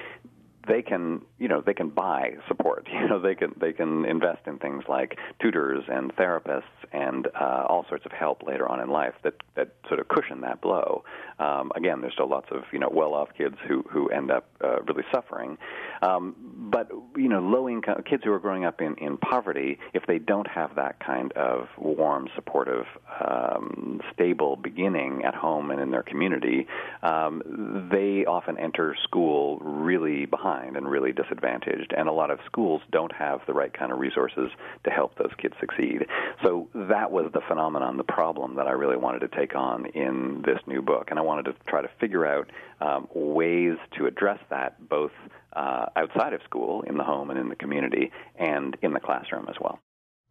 they 0.67 0.83
can 0.83 1.23
you 1.39 1.49
know 1.49 1.63
they 1.65 1.75
can 1.75 1.89
buy 1.89 2.33
support. 2.49 2.87
You 3.07 3.09
know 3.09 3.21
they 3.21 3.35
can 3.35 3.55
they 3.61 3.73
can 3.73 4.05
invest 4.07 4.41
in 4.47 4.59
things 4.59 4.85
like 4.89 5.19
tutors 5.41 5.85
and 5.87 6.17
therapists 6.17 6.63
and 6.93 7.29
uh, 7.41 7.67
all 7.69 7.85
sorts 7.89 8.05
of 8.07 8.11
help 8.11 8.43
later 8.43 8.67
on 8.67 8.81
in 8.81 8.89
life 8.89 9.13
that 9.23 9.35
that 9.55 9.75
sort 9.87 10.01
of 10.01 10.09
cushion 10.09 10.41
that 10.41 10.61
blow. 10.61 11.05
Um, 11.39 11.71
again 11.77 12.01
there's 12.01 12.15
still 12.15 12.29
lots 12.29 12.49
of 12.51 12.63
you 12.73 12.79
know 12.79 12.89
well 12.93 13.15
off 13.15 13.29
kids 13.37 13.57
who 13.69 13.85
who 13.89 14.09
end 14.09 14.31
up 14.31 14.49
uh, 14.65 14.81
really 14.83 15.05
suffering. 15.13 15.59
Um, 16.03 16.35
but 16.71 16.91
you 17.17 17.29
know 17.29 17.41
low 17.41 17.69
income 17.69 18.03
kids 18.09 18.25
who 18.25 18.33
are 18.33 18.41
growing 18.41 18.65
up 18.65 18.81
in 18.81 18.95
in 18.97 19.19
poverty 19.19 19.79
if 19.93 20.05
they 20.07 20.19
don't 20.19 20.49
have 20.49 20.75
that 20.77 20.99
kind 20.99 21.33
of 21.33 21.69
warm 21.79 22.29
supportive 22.35 22.87
um, 23.21 24.01
stable 24.13 24.57
beginning 24.57 25.23
at 25.25 25.35
home 25.35 25.71
and 25.71 25.81
in 25.81 25.91
their 25.91 26.03
community 26.03 26.67
um, 27.03 27.89
they 27.93 28.25
often 28.25 28.59
enter 28.59 28.97
school 29.05 29.59
really 29.59 30.25
behind 30.27 30.56
behind 30.57 30.77
and 30.77 30.89
really 30.89 31.13
disadvantaged. 31.13 31.93
And 31.97 32.09
a 32.09 32.13
lot 32.13 32.31
of 32.31 32.39
schools 32.47 32.81
don't 32.91 33.13
have 33.13 33.41
the 33.47 33.53
right 33.53 33.73
kind 33.73 33.93
of 33.93 33.99
resources 33.99 34.51
to 34.85 34.91
help 34.91 35.17
those 35.17 35.33
kids 35.39 35.55
succeed. 35.61 36.07
So 36.43 36.69
that 36.75 37.11
was 37.11 37.31
the 37.33 37.41
phenomenon, 37.49 37.97
the 37.97 38.05
problem 38.05 38.57
that 38.57 38.67
I 38.67 38.73
really 38.73 38.97
wanted 38.97 39.21
to 39.21 39.29
take 39.29 39.55
on 39.55 39.87
in 39.87 40.43
this 40.45 40.59
new 40.67 40.83
book. 40.83 41.09
And 41.11 41.19
I 41.19 41.23
wanted 41.23 41.45
to 41.47 41.55
try 41.69 41.83
to 41.83 41.91
figure 42.01 42.27
out 42.27 42.51
um, 42.81 43.09
ways 43.15 43.77
to 43.99 44.07
address 44.07 44.39
that 44.51 44.89
both 44.89 45.13
uh, 45.55 45.87
outside 45.97 46.35
of 46.35 46.41
school, 46.45 46.83
in 46.83 46.99
the 46.99 47.05
home 47.05 47.31
and 47.31 47.39
in 47.39 47.49
the 47.49 47.57
community, 47.57 48.13
and 48.39 48.77
in 48.83 48.93
the 48.93 49.01
classroom 49.01 49.47
as 49.49 49.57
well. 49.61 49.79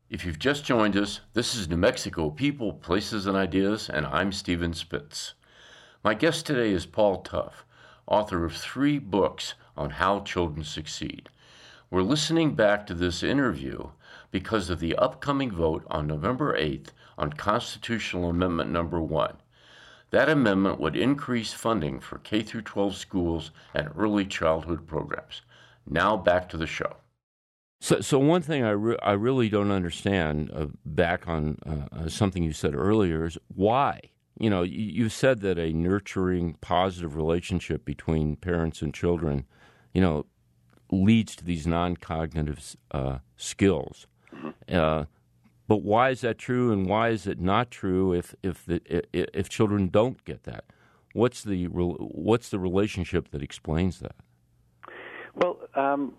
If 0.07 0.23
you've 0.23 0.37
just 0.37 0.63
joined 0.65 0.95
us, 0.95 1.21
this 1.33 1.55
is 1.55 1.67
New 1.67 1.77
Mexico 1.77 2.29
People, 2.29 2.73
Places, 2.73 3.25
and 3.25 3.35
Ideas, 3.35 3.89
and 3.89 4.05
I'm 4.05 4.31
Stephen 4.31 4.73
Spitz. 4.73 5.33
My 6.03 6.13
guest 6.13 6.45
today 6.45 6.69
is 6.69 6.85
Paul 6.85 7.23
Tough, 7.23 7.65
author 8.05 8.45
of 8.45 8.55
three 8.55 8.99
books 8.99 9.55
on 9.77 9.91
how 9.91 10.21
children 10.21 10.63
succeed. 10.63 11.29
We're 11.89 12.01
listening 12.01 12.55
back 12.55 12.87
to 12.87 12.93
this 12.93 13.23
interview 13.23 13.89
because 14.31 14.69
of 14.69 14.79
the 14.79 14.95
upcoming 14.95 15.51
vote 15.51 15.83
on 15.87 16.07
November 16.07 16.57
8th 16.57 16.87
on 17.17 17.33
Constitutional 17.33 18.29
Amendment 18.29 18.71
Number 18.71 19.01
1. 19.01 19.37
That 20.11 20.29
amendment 20.29 20.79
would 20.79 20.95
increase 20.95 21.53
funding 21.53 21.99
for 21.99 22.19
K 22.19 22.41
12 22.41 22.95
schools 22.95 23.51
and 23.73 23.89
early 23.97 24.25
childhood 24.25 24.87
programs. 24.87 25.41
Now 25.87 26.17
back 26.17 26.49
to 26.49 26.57
the 26.57 26.67
show. 26.67 26.97
So, 27.81 28.01
so 28.01 28.17
one 28.17 28.41
thing 28.41 28.63
I, 28.63 28.71
re- 28.71 28.97
I 29.03 29.11
really 29.11 29.49
don't 29.49 29.71
understand, 29.71 30.51
uh, 30.55 30.67
back 30.85 31.27
on 31.27 31.57
uh, 31.65 31.95
uh, 31.95 32.09
something 32.09 32.43
you 32.43 32.53
said 32.53 32.73
earlier, 32.73 33.25
is 33.25 33.37
why. 33.53 34.01
You 34.37 34.49
know, 34.49 34.63
you, 34.63 35.07
said 35.07 35.39
that 35.41 35.57
a 35.57 35.71
nurturing, 35.71 36.55
positive 36.59 37.15
relationship 37.15 37.85
between 37.85 38.35
parents 38.35 38.81
and 38.81 38.93
children, 38.93 39.45
you 39.93 40.01
know, 40.01 40.25
leads 40.91 41.37
to 41.37 41.45
these 41.45 41.65
non-cognitive 41.65 42.75
uh, 42.91 43.19
skills. 43.37 44.07
Mm-hmm. 44.33 44.75
Uh, 44.75 45.05
but 45.67 45.77
why 45.83 46.09
is 46.09 46.21
that 46.21 46.37
true, 46.37 46.71
and 46.71 46.85
why 46.85 47.09
is 47.09 47.25
it 47.25 47.39
not 47.39 47.71
true 47.71 48.13
if 48.13 48.35
if 48.43 48.65
the, 48.65 48.81
if 49.13 49.49
children 49.49 49.87
don't 49.87 50.23
get 50.25 50.43
that? 50.43 50.65
What's 51.13 51.43
the 51.43 51.65
what's 51.65 52.49
the 52.49 52.59
relationship 52.59 53.31
that 53.31 53.41
explains 53.41 53.99
that? 53.99 54.15
Well, 55.35 55.59
um, 55.75 56.13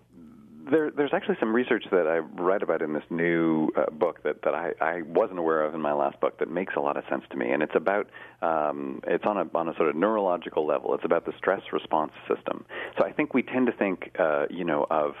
there, 0.71 0.91
there's 0.91 1.11
actually 1.13 1.35
some 1.39 1.53
research 1.53 1.85
that 1.91 2.07
I 2.07 2.17
write 2.17 2.63
about 2.63 2.81
in 2.81 2.93
this 2.93 3.03
new 3.09 3.69
uh, 3.75 3.89
book 3.91 4.23
that, 4.23 4.41
that 4.43 4.53
I, 4.53 4.73
I 4.81 5.01
wasn't 5.03 5.39
aware 5.39 5.63
of 5.63 5.73
in 5.73 5.81
my 5.81 5.93
last 5.93 6.19
book 6.19 6.39
that 6.39 6.49
makes 6.49 6.73
a 6.75 6.79
lot 6.79 6.97
of 6.97 7.03
sense 7.09 7.23
to 7.31 7.37
me, 7.37 7.51
and 7.51 7.63
it's 7.63 7.75
about 7.75 8.07
um, 8.41 9.01
it's 9.07 9.25
on 9.25 9.37
a 9.37 9.45
on 9.55 9.69
a 9.69 9.75
sort 9.75 9.89
of 9.89 9.95
neurological 9.95 10.65
level. 10.65 10.93
It's 10.93 11.05
about 11.05 11.25
the 11.25 11.33
stress 11.37 11.61
response 11.71 12.11
system. 12.27 12.65
So 12.97 13.05
I 13.05 13.11
think 13.11 13.33
we 13.33 13.43
tend 13.43 13.67
to 13.67 13.73
think, 13.73 14.15
uh, 14.19 14.45
you 14.49 14.63
know, 14.63 14.85
of 14.89 15.13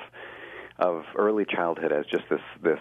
of 0.79 1.03
early 1.15 1.45
childhood 1.45 1.91
as 1.91 2.05
just 2.05 2.23
this 2.29 2.41
this 2.61 2.79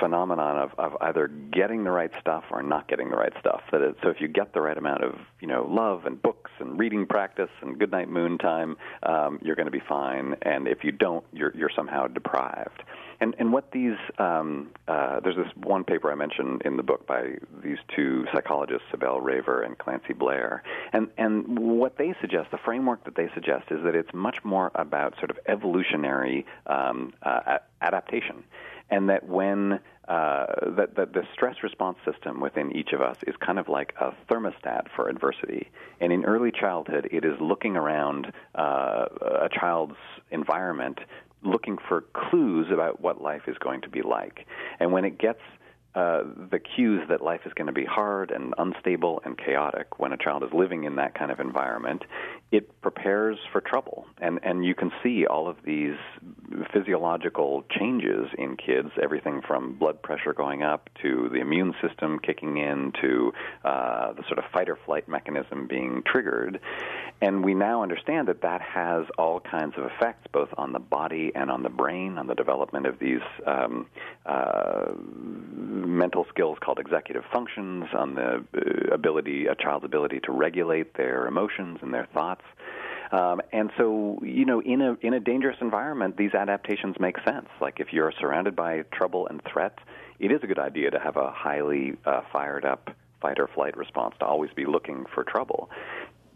phenomenon 0.00 0.56
of, 0.56 0.70
of 0.78 0.96
either 1.02 1.28
getting 1.28 1.84
the 1.84 1.90
right 1.90 2.12
stuff 2.20 2.44
or 2.50 2.62
not 2.62 2.88
getting 2.88 3.10
the 3.10 3.16
right 3.16 3.32
stuff. 3.38 3.60
That 3.70 3.82
is, 3.82 3.94
so 4.02 4.08
if 4.08 4.20
you 4.20 4.28
get 4.28 4.54
the 4.54 4.60
right 4.60 4.76
amount 4.78 5.04
of 5.04 5.14
you 5.40 5.48
know 5.48 5.66
love 5.68 6.06
and 6.06 6.20
books 6.20 6.50
and 6.58 6.78
reading 6.78 7.06
practice 7.06 7.50
and 7.60 7.78
goodnight 7.78 8.08
moon 8.08 8.38
time, 8.38 8.76
um, 9.02 9.38
you're 9.42 9.56
going 9.56 9.66
to 9.66 9.72
be 9.72 9.82
fine. 9.86 10.34
And 10.42 10.66
if 10.68 10.84
you 10.84 10.92
don't, 10.92 11.24
you're 11.32 11.52
you're 11.54 11.70
somehow 11.74 12.06
deprived. 12.06 12.82
And 13.20 13.34
and 13.38 13.52
what 13.52 13.70
these 13.70 13.96
um, 14.18 14.70
uh, 14.88 15.20
there's 15.20 15.36
this 15.36 15.52
one 15.56 15.84
paper 15.84 16.10
I 16.10 16.14
mentioned 16.14 16.62
in 16.64 16.76
the 16.76 16.82
book 16.82 17.06
by 17.06 17.34
these 17.62 17.78
two 17.94 18.26
psychologists, 18.32 18.84
Cybele 18.90 19.20
Raver 19.20 19.62
and 19.62 19.78
Clancy 19.78 20.12
Blair, 20.12 20.62
and 20.92 21.08
and 21.16 21.58
what 21.58 21.96
they 21.98 22.14
suggest, 22.20 22.50
the 22.50 22.58
framework 22.58 23.04
that 23.04 23.16
they 23.16 23.30
suggest, 23.34 23.66
is 23.70 23.82
that 23.84 23.94
it's 23.94 24.12
much 24.12 24.38
more 24.44 24.70
about 24.74 25.14
sort 25.18 25.30
of 25.30 25.38
evolutionary 25.46 26.46
um, 26.66 27.12
uh, 27.22 27.58
adaptation, 27.80 28.44
and 28.90 29.08
that 29.08 29.28
when 29.28 29.80
uh, 30.08 30.46
that, 30.76 30.96
that 30.96 31.14
the 31.14 31.22
stress 31.32 31.56
response 31.62 31.96
system 32.04 32.40
within 32.40 32.76
each 32.76 32.92
of 32.92 33.00
us 33.00 33.16
is 33.26 33.34
kind 33.36 33.58
of 33.58 33.68
like 33.68 33.94
a 34.00 34.12
thermostat 34.30 34.86
for 34.94 35.08
adversity. 35.08 35.70
And 36.00 36.12
in 36.12 36.26
early 36.26 36.52
childhood, 36.52 37.08
it 37.10 37.24
is 37.24 37.40
looking 37.40 37.74
around 37.74 38.30
uh, 38.54 39.06
a 39.22 39.48
child's 39.50 39.96
environment 40.30 40.98
looking 41.44 41.78
for 41.88 42.04
clues 42.14 42.68
about 42.72 43.00
what 43.00 43.22
life 43.22 43.42
is 43.46 43.56
going 43.58 43.80
to 43.82 43.88
be 43.88 44.02
like. 44.02 44.46
And 44.80 44.92
when 44.92 45.04
it 45.04 45.18
gets 45.18 45.40
uh, 45.94 46.22
the 46.50 46.58
cues 46.58 47.02
that 47.08 47.22
life 47.22 47.42
is 47.46 47.52
going 47.54 47.68
to 47.68 47.72
be 47.72 47.84
hard 47.84 48.30
and 48.32 48.52
unstable 48.58 49.22
and 49.24 49.38
chaotic 49.38 49.98
when 49.98 50.12
a 50.12 50.16
child 50.16 50.42
is 50.42 50.50
living 50.52 50.84
in 50.84 50.96
that 50.96 51.14
kind 51.14 51.30
of 51.30 51.38
environment, 51.38 52.02
it 52.50 52.80
prepares 52.80 53.38
for 53.52 53.60
trouble. 53.60 54.04
And, 54.20 54.40
and 54.42 54.64
you 54.64 54.74
can 54.74 54.90
see 55.02 55.26
all 55.26 55.48
of 55.48 55.56
these 55.64 55.96
physiological 56.72 57.64
changes 57.70 58.26
in 58.38 58.56
kids, 58.56 58.90
everything 59.00 59.40
from 59.46 59.74
blood 59.74 60.02
pressure 60.02 60.32
going 60.32 60.62
up 60.62 60.90
to 61.02 61.28
the 61.32 61.40
immune 61.40 61.74
system 61.80 62.18
kicking 62.18 62.56
in 62.56 62.92
to 63.00 63.32
uh, 63.64 64.12
the 64.14 64.22
sort 64.26 64.38
of 64.38 64.44
fight 64.52 64.68
or 64.68 64.78
flight 64.84 65.08
mechanism 65.08 65.66
being 65.68 66.02
triggered. 66.04 66.60
And 67.20 67.44
we 67.44 67.54
now 67.54 67.82
understand 67.82 68.28
that 68.28 68.42
that 68.42 68.60
has 68.60 69.06
all 69.18 69.40
kinds 69.40 69.74
of 69.76 69.84
effects, 69.84 70.26
both 70.32 70.48
on 70.56 70.72
the 70.72 70.78
body 70.78 71.32
and 71.34 71.50
on 71.50 71.62
the 71.62 71.68
brain, 71.68 72.18
on 72.18 72.26
the 72.26 72.34
development 72.34 72.86
of 72.86 72.98
these 72.98 73.20
um, 73.46 73.86
uh, 74.26 74.92
mental 75.84 76.26
skills 76.28 76.58
called 76.60 76.78
executive 76.78 77.24
functions, 77.32 77.84
on 77.96 78.14
the 78.14 78.44
uh, 78.56 78.94
ability, 78.94 79.46
a 79.46 79.54
child's 79.54 79.84
ability 79.84 80.20
to 80.24 80.32
regulate 80.32 80.94
their 80.94 81.26
emotions 81.26 81.78
and 81.82 81.92
their 81.92 82.06
thoughts. 82.12 82.42
Um, 83.12 83.40
and 83.52 83.70
so, 83.76 84.18
you 84.22 84.44
know, 84.44 84.60
in 84.60 84.80
a 84.80 84.96
in 85.02 85.14
a 85.14 85.20
dangerous 85.20 85.58
environment, 85.60 86.16
these 86.16 86.34
adaptations 86.34 86.96
make 86.98 87.16
sense. 87.24 87.48
Like 87.60 87.78
if 87.78 87.92
you're 87.92 88.12
surrounded 88.18 88.56
by 88.56 88.82
trouble 88.92 89.26
and 89.28 89.40
threat, 89.44 89.78
it 90.18 90.32
is 90.32 90.40
a 90.42 90.46
good 90.46 90.58
idea 90.58 90.90
to 90.90 90.98
have 90.98 91.16
a 91.16 91.30
highly 91.30 91.96
uh, 92.04 92.22
fired 92.32 92.64
up 92.64 92.90
fight 93.20 93.38
or 93.38 93.48
flight 93.48 93.76
response 93.76 94.14
to 94.18 94.26
always 94.26 94.50
be 94.54 94.66
looking 94.66 95.06
for 95.14 95.24
trouble. 95.24 95.70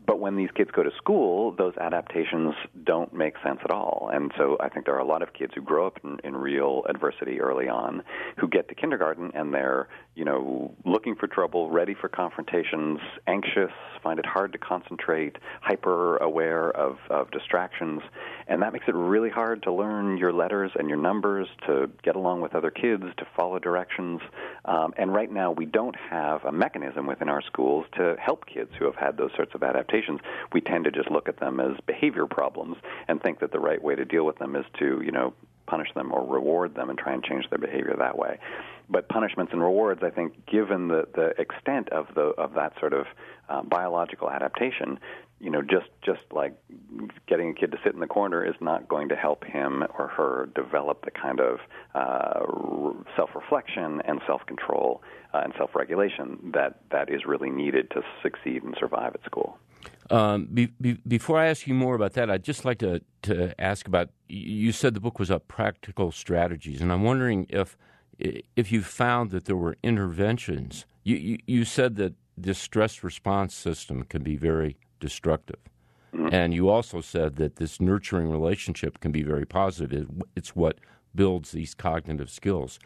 But 0.09 0.21
when 0.21 0.37
these 0.37 0.49
kids 0.55 0.71
go 0.73 0.83
to 0.83 0.91
school, 0.97 1.53
those 1.53 1.77
adaptations 1.77 2.55
don't 2.85 3.13
make 3.13 3.35
sense 3.45 3.59
at 3.63 3.71
all. 3.71 4.09
And 4.11 4.33
so 4.39 4.57
I 4.59 4.71
think 4.71 4.87
there 4.87 4.95
are 4.95 5.01
a 5.01 5.05
lot 5.05 5.21
of 5.21 5.35
kids 5.35 5.53
who 5.55 5.61
grow 5.61 5.87
up 5.87 5.99
in, 6.03 6.19
in 6.25 6.35
real 6.35 6.83
adversity 6.89 7.43
early 7.43 7.69
on 7.69 8.03
who 8.39 8.49
get 8.49 8.71
to 8.71 8.75
kindergarten 8.75 9.31
and 9.35 9.53
they're, 9.53 9.87
you 10.15 10.25
know, 10.25 10.75
looking 10.87 11.15
for 11.15 11.27
trouble, 11.27 11.69
ready 11.69 11.93
for 11.93 12.09
confrontations, 12.09 13.01
anxious, 13.27 13.71
find 14.03 14.19
it 14.19 14.25
hard 14.25 14.53
to 14.53 14.59
concentrate, 14.59 15.37
hyper 15.61 16.17
aware 16.17 16.71
of, 16.71 16.97
of 17.11 17.31
distractions. 17.31 18.01
And 18.47 18.63
that 18.63 18.73
makes 18.73 18.87
it 18.89 18.95
really 18.95 19.29
hard 19.29 19.63
to 19.65 19.73
learn 19.75 20.17
your 20.17 20.33
letters 20.33 20.71
and 20.79 20.89
your 20.89 20.97
numbers, 20.97 21.49
to 21.67 21.91
get 22.03 22.17
along 22.17 22.41
with 22.41 22.55
other 22.55 22.71
kids, 22.71 23.05
to 23.19 23.27
follow 23.37 23.59
directions. 23.59 24.23
Um, 24.65 24.95
and 24.97 25.13
right 25.13 25.31
now, 25.31 25.53
we 25.53 25.67
don't 25.67 25.97
have 25.97 26.47
a 26.47 26.53
mechanism 26.53 27.07
within 27.07 27.29
our 27.29 27.43
schools 27.43 27.85
to 27.99 28.17
help 28.19 28.47
kids 28.47 28.71
who 28.79 28.87
have 28.87 28.97
had 28.97 29.19
those 29.19 29.33
sorts 29.37 29.55
of 29.55 29.63
adaptations 29.63 29.98
we 30.53 30.61
tend 30.61 30.85
to 30.85 30.91
just 30.91 31.11
look 31.11 31.29
at 31.29 31.39
them 31.39 31.61
as 31.61 31.77
behavior 31.87 32.27
problems 32.27 32.77
and 33.07 33.23
think 33.23 33.41
that 33.41 33.53
the 33.53 33.61
right 33.61 33.83
way 33.83 33.95
to 33.95 34.05
deal 34.05 34.25
with 34.25 34.39
them 34.39 34.57
is 34.57 34.65
to, 34.79 35.03
you 35.05 35.13
know, 35.13 35.35
punish 35.67 35.93
them 35.95 36.13
or 36.13 36.25
reward 36.25 36.75
them 36.75 36.91
and 36.91 36.99
try 36.99 37.13
and 37.13 37.23
change 37.23 37.49
their 37.51 37.59
behavior 37.59 37.95
that 37.99 38.19
way. 38.19 38.39
But 38.89 39.09
punishments 39.09 39.53
and 39.53 39.61
rewards, 39.61 40.03
I 40.03 40.11
think, 40.11 40.47
given 40.47 40.89
the, 40.89 41.07
the 41.15 41.41
extent 41.41 41.91
of 41.91 42.07
the 42.15 42.29
of 42.39 42.55
that 42.55 42.73
sort 42.81 42.95
of 42.95 43.07
uh, 43.49 43.63
biological 43.63 44.31
adaptation, 44.31 44.99
you 45.41 45.51
know, 45.51 45.61
just 45.61 45.89
just 46.01 46.23
like 46.33 46.55
getting 47.27 47.51
a 47.51 47.55
kid 47.55 47.73
to 47.73 47.79
sit 47.85 47.93
in 47.93 48.01
the 48.01 48.07
corner 48.07 48.43
is 48.45 48.55
not 48.61 48.89
going 48.89 49.11
to 49.11 49.17
help 49.17 49.45
him 49.45 49.85
or 49.99 50.09
her 50.09 50.49
develop 50.55 51.05
the 51.05 51.11
kind 51.11 51.39
of 51.39 51.59
uh, 51.95 52.41
self-reflection 53.15 54.01
and 54.07 54.21
self-control 54.27 55.03
uh, 55.35 55.43
and 55.45 55.53
self-regulation 55.59 56.53
that 56.55 56.81
that 56.91 57.11
is 57.11 57.27
really 57.27 57.51
needed 57.51 57.91
to 57.91 58.03
succeed 58.23 58.63
and 58.63 58.75
survive 58.81 59.15
at 59.15 59.23
school. 59.25 59.59
Um, 60.11 60.49
be, 60.53 60.67
be, 60.81 60.99
before 61.07 61.39
I 61.39 61.47
ask 61.47 61.67
you 61.67 61.75
more 61.75 61.95
about 61.95 62.15
that, 62.15 62.31
I'd 62.31 62.45
just 62.45 62.65
like 62.65 62.79
to, 62.79 63.03
to 63.23 63.61
ask 63.61 63.87
about. 63.87 64.11
You 64.29 64.73
said 64.73 64.95
the 64.95 65.01
book 65.01 65.19
was 65.19 65.31
about 65.31 65.49
practical 65.49 66.13
strategies, 66.13 66.81
and 66.81 66.93
I'm 66.93 67.03
wondering 67.03 67.47
if 67.49 67.77
if 68.19 68.73
you 68.73 68.83
found 68.83 69.31
that 69.31 69.45
there 69.45 69.57
were 69.57 69.77
interventions. 69.83 70.85
You, 71.05 71.17
you, 71.17 71.39
you 71.47 71.65
said 71.65 71.97
that 71.97 72.15
this 72.37 72.59
stress 72.59 73.05
response 73.05 73.55
system 73.55 74.03
can 74.05 74.23
be 74.23 74.37
very 74.37 74.77
destructive, 75.01 75.61
mm-hmm. 76.15 76.29
and 76.33 76.55
you 76.55 76.69
also 76.69 77.01
said 77.01 77.37
that 77.37 77.57
this 77.57 77.81
nurturing 77.81 78.31
relationship 78.31 79.01
can 79.01 79.13
be 79.13 79.23
very 79.23 79.47
positive. 79.47 80.09
It's 80.35 80.57
what 80.57 80.79
builds 81.15 81.53
these 81.53 81.75
cognitive 81.75 82.31
skills. 82.31 82.79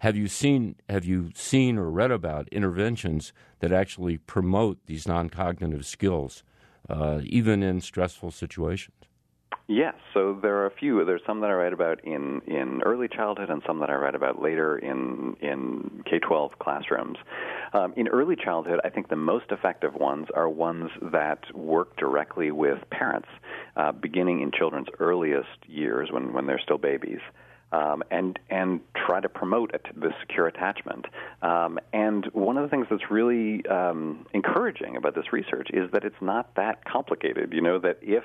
Have 0.00 0.16
you 0.16 0.28
seen 0.28 0.76
have 0.88 1.04
you 1.04 1.30
seen 1.34 1.76
or 1.76 1.90
read 1.90 2.12
about 2.12 2.48
interventions 2.50 3.32
that 3.58 3.72
actually 3.72 4.18
promote 4.18 4.78
these 4.86 5.08
non-cognitive 5.08 5.84
skills, 5.84 6.44
uh, 6.88 7.20
even 7.24 7.62
in 7.64 7.80
stressful 7.80 8.30
situations? 8.30 8.94
Yes, 9.70 9.94
so 10.14 10.38
there 10.40 10.56
are 10.56 10.66
a 10.66 10.70
few. 10.70 11.04
There's 11.04 11.20
some 11.26 11.40
that 11.40 11.50
I 11.50 11.52
write 11.52 11.74
about 11.74 12.02
in, 12.02 12.40
in 12.46 12.80
early 12.86 13.06
childhood, 13.06 13.50
and 13.50 13.62
some 13.66 13.80
that 13.80 13.90
I 13.90 13.96
write 13.96 14.14
about 14.14 14.40
later 14.40 14.78
in 14.78 15.36
in 15.42 16.02
K-12 16.08 16.52
classrooms. 16.58 17.18
Um, 17.74 17.92
in 17.96 18.08
early 18.08 18.34
childhood, 18.34 18.80
I 18.84 18.88
think 18.88 19.08
the 19.08 19.16
most 19.16 19.46
effective 19.50 19.94
ones 19.94 20.28
are 20.34 20.48
ones 20.48 20.90
that 21.12 21.54
work 21.54 21.96
directly 21.98 22.50
with 22.50 22.78
parents, 22.90 23.28
uh, 23.76 23.92
beginning 23.92 24.40
in 24.40 24.52
children's 24.52 24.88
earliest 25.00 25.66
years 25.66 26.10
when 26.10 26.32
when 26.32 26.46
they're 26.46 26.60
still 26.60 26.78
babies 26.78 27.20
um, 27.72 28.02
and 28.10 28.38
and 28.50 28.80
try 28.94 29.20
to 29.20 29.28
promote 29.28 29.72
the 29.94 30.12
secure 30.20 30.46
attachment. 30.46 31.06
Um, 31.42 31.78
and 31.92 32.26
one 32.32 32.56
of 32.56 32.62
the 32.62 32.68
things 32.68 32.86
that's 32.90 33.10
really 33.10 33.66
um, 33.66 34.26
encouraging 34.32 34.96
about 34.96 35.14
this 35.14 35.32
research 35.32 35.68
is 35.72 35.90
that 35.92 36.04
it's 36.04 36.20
not 36.20 36.54
that 36.56 36.84
complicated. 36.84 37.52
You 37.52 37.60
know 37.60 37.78
that 37.78 37.98
if 38.02 38.24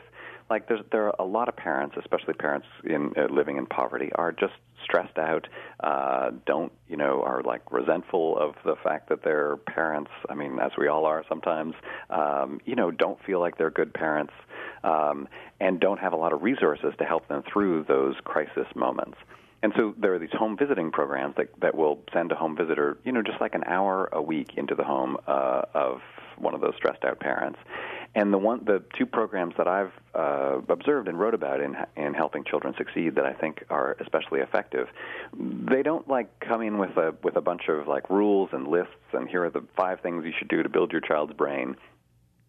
like 0.54 0.68
there's 0.68 0.86
there 0.92 1.08
are 1.08 1.16
a 1.18 1.26
lot 1.26 1.50
of 1.50 1.56
parents, 1.56 1.96
especially 2.00 2.36
parents 2.36 2.68
in 2.84 3.12
uh, 3.18 3.26
living 3.34 3.58
in 3.58 3.66
poverty, 3.66 4.12
are 4.14 4.32
just 4.32 4.54
stressed 4.84 5.18
out. 5.18 5.48
Uh, 5.80 6.30
don't 6.46 6.72
you 6.88 6.96
know 6.96 7.24
are 7.24 7.42
like 7.42 7.64
resentful 7.72 8.38
of 8.38 8.54
the 8.64 8.76
fact 8.84 9.10
that 9.10 9.24
their 9.24 9.58
parents. 9.58 10.12
I 10.30 10.36
mean, 10.36 10.60
as 10.60 10.72
we 10.78 10.88
all 10.88 11.06
are 11.06 11.24
sometimes. 11.28 11.74
Um, 12.12 12.60
you 12.66 12.76
know, 12.76 12.92
don't 12.92 13.18
feel 13.26 13.40
like 13.40 13.58
they're 13.58 13.72
good 13.72 13.96
parents, 13.96 14.34
um, 14.84 15.28
and 15.60 15.80
don't 15.80 16.00
have 16.00 16.14
a 16.14 16.18
lot 16.18 16.34
of 16.34 16.44
resources 16.44 16.94
to 17.00 17.04
help 17.04 17.28
them 17.28 17.42
through 17.52 17.86
those 17.88 18.14
crisis 18.24 18.68
moments. 18.76 19.18
And 19.64 19.74
so 19.76 19.96
there 19.98 20.14
are 20.14 20.20
these 20.20 20.34
home 20.34 20.56
visiting 20.56 20.92
programs 20.92 21.36
that 21.38 21.48
that 21.62 21.74
will 21.74 21.98
send 22.14 22.32
a 22.32 22.36
home 22.36 22.56
visitor, 22.56 23.00
you 23.04 23.12
know, 23.12 23.24
just 23.24 23.42
like 23.42 23.56
an 23.56 23.64
hour 23.66 24.08
a 24.12 24.22
week 24.22 24.52
into 24.56 24.76
the 24.76 24.84
home 24.84 25.18
uh, 25.26 25.64
of 25.74 26.02
one 26.38 26.54
of 26.54 26.62
those 26.62 26.76
stressed 26.78 27.04
out 27.04 27.20
parents. 27.20 27.58
And 28.16 28.32
the 28.32 28.38
one, 28.38 28.64
the 28.64 28.84
two 28.96 29.08
programs 29.08 29.56
that 29.58 29.68
I've 29.68 29.92
uh, 30.14 30.60
observed 30.70 31.08
and 31.08 31.20
wrote 31.20 31.34
about 31.34 31.62
in 31.62 31.76
in 31.98 32.14
helping 32.14 32.44
children 32.44 32.76
succeed 32.78 33.16
that 33.16 33.26
I 33.26 33.34
think 33.34 33.64
are 33.72 33.98
especially 34.00 34.42
effective, 34.42 34.88
they 35.36 35.82
don't 35.82 36.08
like 36.08 36.40
come 36.40 36.62
in 36.62 36.78
with 36.78 36.96
a 36.98 37.16
with 37.24 37.36
a 37.38 37.42
bunch 37.42 37.70
of 37.70 37.88
like 37.88 38.10
rules 38.12 38.50
and 38.54 38.68
lists 38.68 38.94
and 39.14 39.28
here 39.28 39.46
are 39.46 39.50
the 39.50 39.64
five 39.76 40.00
things 40.02 40.26
you 40.26 40.34
should 40.38 40.48
do 40.48 40.62
to 40.62 40.70
build 40.70 40.92
your 40.92 41.02
child's 41.02 41.34
brain. 41.34 41.76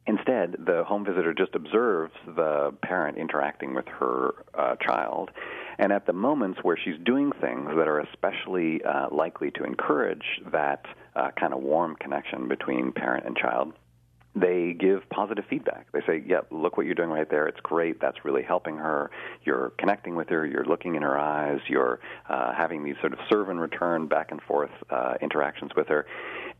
Instead, 0.06 0.56
the 0.58 0.84
home 0.84 1.02
visitor 1.02 1.32
just 1.32 1.54
observes 1.54 2.12
the 2.26 2.74
parent 2.82 3.16
interacting 3.16 3.74
with 3.74 3.88
her 3.88 4.34
uh, 4.52 4.76
child, 4.76 5.30
and 5.78 5.92
at 5.92 6.04
the 6.04 6.12
moments 6.12 6.60
where 6.62 6.76
she's 6.76 6.98
doing 7.04 7.32
things 7.40 7.70
that 7.74 7.88
are 7.88 8.00
especially 8.00 8.84
uh, 8.84 9.06
likely 9.10 9.50
to 9.52 9.64
encourage 9.64 10.42
that 10.52 10.84
uh, 11.16 11.30
kind 11.40 11.54
of 11.54 11.62
warm 11.62 11.96
connection 11.96 12.48
between 12.48 12.92
parent 12.92 13.24
and 13.24 13.34
child, 13.34 13.72
they 14.34 14.74
give 14.78 15.08
positive 15.10 15.44
feedback. 15.48 15.86
They 15.92 16.00
say, 16.00 16.22
"Yep, 16.26 16.46
yeah, 16.50 16.56
look 16.56 16.76
what 16.76 16.86
you're 16.86 16.94
doing 16.94 17.10
right 17.10 17.28
there. 17.28 17.46
It's 17.46 17.60
great. 17.60 18.00
That's 18.00 18.24
really 18.24 18.42
helping 18.42 18.76
her. 18.76 19.10
You're 19.44 19.72
connecting 19.78 20.16
with 20.16 20.28
her. 20.30 20.44
You're 20.44 20.64
looking 20.64 20.96
in 20.96 21.02
her 21.02 21.18
eyes. 21.18 21.60
You're 21.68 22.00
uh, 22.28 22.52
having 22.52 22.84
these 22.84 22.96
sort 23.00 23.12
of 23.12 23.20
serve 23.28 23.48
and 23.48 23.60
return 23.60 24.06
back 24.06 24.30
and 24.30 24.40
forth 24.42 24.72
uh, 24.90 25.14
interactions 25.20 25.72
with 25.76 25.88
her." 25.88 26.06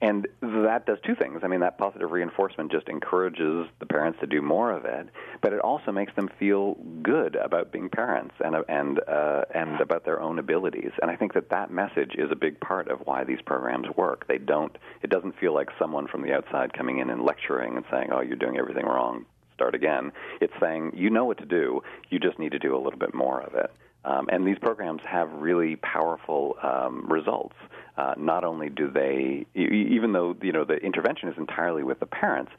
And 0.00 0.26
that 0.42 0.86
does 0.86 0.98
two 1.04 1.14
things. 1.14 1.40
I 1.42 1.46
mean, 1.46 1.60
that 1.60 1.78
positive 1.78 2.10
reinforcement 2.10 2.70
just 2.70 2.88
encourages 2.88 3.66
the 3.78 3.86
parents 3.86 4.18
to 4.20 4.26
do 4.26 4.42
more 4.42 4.70
of 4.70 4.84
it, 4.84 5.08
but 5.40 5.52
it 5.52 5.60
also 5.60 5.92
makes 5.92 6.14
them 6.14 6.28
feel 6.38 6.74
good 7.02 7.36
about 7.36 7.72
being 7.72 7.88
parents 7.88 8.34
and 8.44 8.56
and 8.68 9.00
uh, 9.08 9.42
and 9.54 9.80
about 9.80 10.04
their 10.04 10.20
own 10.20 10.38
abilities. 10.38 10.90
And 11.00 11.10
I 11.10 11.16
think 11.16 11.32
that 11.34 11.50
that 11.50 11.70
message 11.70 12.16
is 12.16 12.30
a 12.30 12.36
big 12.36 12.60
part 12.60 12.88
of 12.88 13.00
why 13.06 13.24
these 13.24 13.40
programs 13.40 13.86
work. 13.96 14.26
They 14.26 14.38
don't. 14.38 14.76
It 15.02 15.10
doesn't 15.10 15.38
feel 15.38 15.54
like 15.54 15.68
someone 15.78 16.06
from 16.06 16.22
the 16.22 16.32
outside 16.32 16.72
coming 16.74 16.98
in 16.98 17.08
and 17.10 17.22
lecturing 17.22 17.76
and 17.76 17.84
saying, 17.90 18.10
"Oh, 18.12 18.20
you're 18.20 18.36
doing 18.36 18.58
everything 18.58 18.86
wrong. 18.86 19.24
Start 19.54 19.74
again." 19.74 20.12
It's 20.40 20.54
saying, 20.60 20.92
"You 20.94 21.08
know 21.10 21.24
what 21.24 21.38
to 21.38 21.46
do. 21.46 21.82
You 22.10 22.18
just 22.18 22.38
need 22.38 22.52
to 22.52 22.58
do 22.58 22.76
a 22.76 22.80
little 22.80 22.98
bit 22.98 23.14
more 23.14 23.40
of 23.40 23.54
it." 23.54 23.70
Um, 24.04 24.28
and 24.30 24.46
these 24.46 24.58
programs 24.58 25.00
have 25.06 25.32
really 25.32 25.76
powerful 25.76 26.56
um, 26.62 27.06
results. 27.08 27.56
Uh, 27.96 28.14
not 28.16 28.44
only 28.44 28.68
do 28.68 28.90
they, 28.90 29.46
even 29.54 30.12
though 30.12 30.36
you 30.42 30.52
know 30.52 30.64
the 30.64 30.76
intervention 30.76 31.28
is 31.28 31.36
entirely 31.38 31.82
with 31.82 32.00
the 32.00 32.06
parents, 32.06 32.50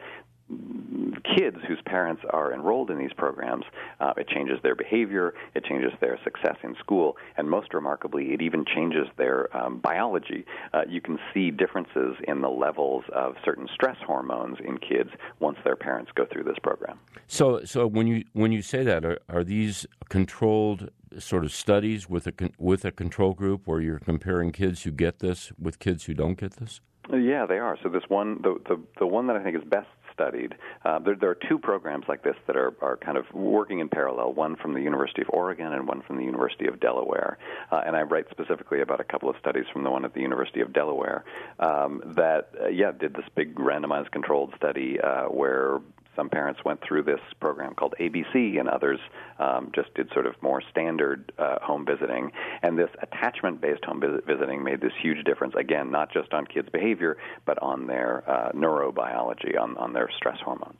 kids 1.35 1.57
whose 1.67 1.81
parents 1.85 2.21
are 2.29 2.53
enrolled 2.53 2.91
in 2.91 2.99
these 2.99 3.13
programs, 3.13 3.65
uh, 3.99 4.13
it 4.15 4.27
changes 4.27 4.59
their 4.61 4.75
behavior, 4.75 5.33
it 5.55 5.65
changes 5.65 5.91
their 6.01 6.19
success 6.23 6.55
in 6.63 6.75
school, 6.75 7.17
and 7.37 7.49
most 7.49 7.73
remarkably, 7.73 8.31
it 8.31 8.41
even 8.41 8.63
changes 8.63 9.07
their 9.17 9.55
um, 9.57 9.79
biology. 9.79 10.45
Uh, 10.73 10.83
you 10.87 11.01
can 11.01 11.17
see 11.33 11.49
differences 11.49 12.15
in 12.27 12.41
the 12.41 12.49
levels 12.49 13.03
of 13.13 13.35
certain 13.43 13.67
stress 13.73 13.97
hormones 14.05 14.57
in 14.63 14.77
kids 14.77 15.09
once 15.39 15.57
their 15.63 15.75
parents 15.75 16.11
go 16.13 16.25
through 16.31 16.43
this 16.43 16.59
program. 16.61 16.99
So, 17.27 17.63
so 17.65 17.87
when 17.87 18.05
you 18.05 18.23
when 18.33 18.51
you 18.51 18.61
say 18.61 18.83
that, 18.83 19.03
are, 19.03 19.19
are 19.29 19.43
these 19.43 19.87
controlled 20.09 20.91
sort 21.19 21.45
of 21.45 21.51
studies 21.51 22.09
with 22.09 22.27
a 22.27 22.33
with 22.57 22.85
a 22.85 22.91
control 22.91 23.33
group 23.33 23.65
where 23.65 23.81
you're 23.81 23.99
comparing 23.99 24.51
kids 24.51 24.83
who 24.83 24.91
get 24.91 25.19
this 25.19 25.51
with 25.59 25.79
kids 25.79 26.05
who 26.05 26.13
don't 26.13 26.35
get 26.39 26.53
this? 26.53 26.81
Yeah, 27.11 27.45
they 27.45 27.59
are. 27.59 27.77
So 27.83 27.89
this 27.89 28.03
one, 28.07 28.41
the 28.41 28.55
the, 28.67 28.81
the 28.99 29.07
one 29.07 29.27
that 29.27 29.35
I 29.35 29.43
think 29.43 29.55
is 29.55 29.63
best 29.63 29.87
studied. 30.15 30.55
Uh, 30.83 30.97
there, 30.99 31.15
there, 31.15 31.29
are 31.29 31.37
two 31.49 31.59
programs 31.59 32.05
like 32.07 32.23
this 32.23 32.35
that 32.47 32.55
are, 32.55 32.73
are 32.81 32.97
kind 32.97 33.17
of 33.17 33.25
working 33.33 33.79
in 33.79 33.89
parallel, 33.89 34.33
one 34.33 34.55
from 34.55 34.73
the 34.73 34.81
University 34.81 35.21
of 35.21 35.29
Oregon 35.29 35.73
and 35.73 35.87
one 35.87 36.01
from 36.01 36.17
the 36.17 36.23
University 36.23 36.67
of 36.67 36.79
Delaware. 36.79 37.37
Uh, 37.71 37.81
and 37.85 37.95
I 37.95 38.01
write 38.03 38.25
specifically 38.31 38.81
about 38.81 38.99
a 38.99 39.03
couple 39.03 39.29
of 39.29 39.35
studies 39.39 39.65
from 39.71 39.83
the 39.83 39.91
one 39.91 40.05
at 40.05 40.13
the 40.13 40.21
University 40.21 40.61
of 40.61 40.73
Delaware 40.73 41.25
um, 41.59 42.01
that, 42.15 42.49
uh, 42.61 42.67
yeah, 42.69 42.91
did 42.97 43.13
this 43.13 43.25
big 43.35 43.55
randomized 43.55 44.11
controlled 44.11 44.53
study 44.55 44.99
uh, 45.01 45.25
where 45.25 45.79
some 46.15 46.29
parents 46.29 46.61
went 46.63 46.81
through 46.81 47.03
this 47.03 47.19
program 47.39 47.73
called 47.73 47.93
ABC, 47.99 48.59
and 48.59 48.69
others 48.69 48.99
um, 49.39 49.71
just 49.73 49.93
did 49.93 50.11
sort 50.13 50.25
of 50.25 50.35
more 50.41 50.61
standard 50.69 51.31
uh, 51.37 51.59
home 51.61 51.85
visiting. 51.85 52.31
And 52.61 52.77
this 52.77 52.89
attachment 53.01 53.61
based 53.61 53.83
home 53.85 53.99
visit- 53.99 54.25
visiting 54.25 54.63
made 54.63 54.81
this 54.81 54.93
huge 55.01 55.23
difference, 55.25 55.53
again, 55.57 55.91
not 55.91 56.11
just 56.11 56.33
on 56.33 56.45
kids' 56.45 56.69
behavior, 56.71 57.17
but 57.45 57.61
on 57.61 57.87
their 57.87 58.23
uh, 58.29 58.51
neurobiology, 58.51 59.59
on, 59.59 59.77
on 59.77 59.93
their 59.93 60.09
stress 60.15 60.37
hormones. 60.43 60.79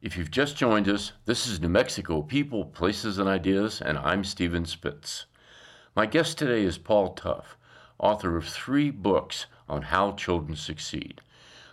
If 0.00 0.18
you've 0.18 0.30
just 0.30 0.56
joined 0.56 0.88
us, 0.88 1.12
this 1.24 1.46
is 1.46 1.60
New 1.60 1.68
Mexico 1.68 2.20
People, 2.20 2.66
Places, 2.66 3.18
and 3.18 3.28
Ideas, 3.28 3.80
and 3.80 3.96
I'm 3.96 4.22
Stephen 4.22 4.66
Spitz. 4.66 5.26
My 5.96 6.06
guest 6.06 6.36
today 6.36 6.62
is 6.62 6.76
Paul 6.76 7.14
Tough, 7.14 7.56
author 7.98 8.36
of 8.36 8.46
three 8.46 8.90
books 8.90 9.46
on 9.68 9.82
how 9.82 10.12
children 10.12 10.56
succeed. 10.56 11.20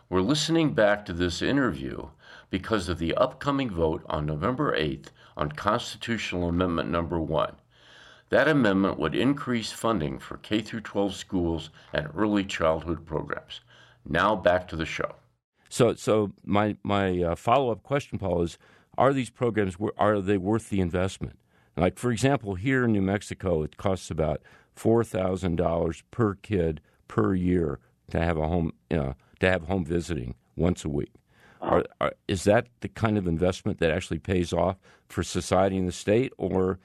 We're 0.10 0.22
listening 0.22 0.74
back 0.74 1.06
to 1.06 1.14
this 1.14 1.42
interview 1.42 2.10
because 2.52 2.90
of 2.90 3.00
the 3.00 3.16
upcoming 3.16 3.72
vote 3.72 4.04
on 4.08 4.28
November 4.28 4.78
8th 4.78 5.08
on 5.36 5.52
Constitutional 5.52 6.50
Amendment 6.50 6.92
Number 6.92 7.20
1. 7.20 7.56
That 8.30 8.48
amendment 8.48 9.00
would 9.00 9.16
increase 9.16 9.72
funding 9.72 10.20
for 10.20 10.38
K 10.38 10.62
12 10.62 11.16
schools 11.16 11.70
and 11.92 12.10
early 12.16 12.46
childhood 12.46 13.06
programs. 13.06 13.62
Now 14.08 14.36
back 14.36 14.68
to 14.70 14.76
the 14.76 14.86
show. 14.86 15.16
So, 15.70 15.96
so 15.96 16.32
my 16.46 16.78
my 16.84 17.22
uh, 17.22 17.36
follow 17.36 17.72
up 17.72 17.84
question, 17.84 18.20
Paul, 18.20 18.44
is: 18.44 18.58
Are 18.98 19.14
these 19.14 19.30
programs 19.30 19.76
are 19.98 20.22
they 20.22 20.38
worth 20.38 20.70
the 20.70 20.80
investment? 20.80 21.40
Like, 21.78 21.98
for 21.98 22.12
example, 22.12 22.56
here 22.56 22.86
in 22.86 22.94
New 22.94 23.02
Mexico, 23.02 23.64
it 23.64 23.78
costs 23.78 24.10
about 24.10 24.42
four 24.74 25.04
thousand 25.04 25.58
dollars 25.58 26.04
per 26.12 26.36
kid 26.36 26.82
per 27.08 27.36
year 27.36 27.80
to 28.12 28.20
have 28.20 28.38
a 28.38 28.48
home 28.48 28.72
to 28.90 29.16
have 29.42 29.64
home 29.64 29.86
visiting 29.86 30.36
once 30.56 30.86
a 30.86 30.90
week. 30.90 31.12
Are, 31.62 31.84
are, 32.00 32.14
is 32.28 32.44
that 32.46 32.68
the 32.82 32.88
kind 32.88 33.18
of 33.18 33.28
investment 33.28 33.80
that 33.80 33.92
actually 33.92 34.20
pays 34.20 34.52
off 34.52 34.78
for 35.08 35.24
society 35.24 35.78
and 35.78 35.88
the 35.88 35.92
state, 35.92 36.34
or 36.38 36.80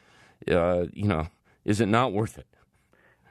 uh, 0.51 0.85
you 0.93 1.09
know, 1.09 1.29
is 1.65 1.81
it 1.81 1.87
not 1.87 2.13
worth 2.13 2.39
it? 2.39 2.47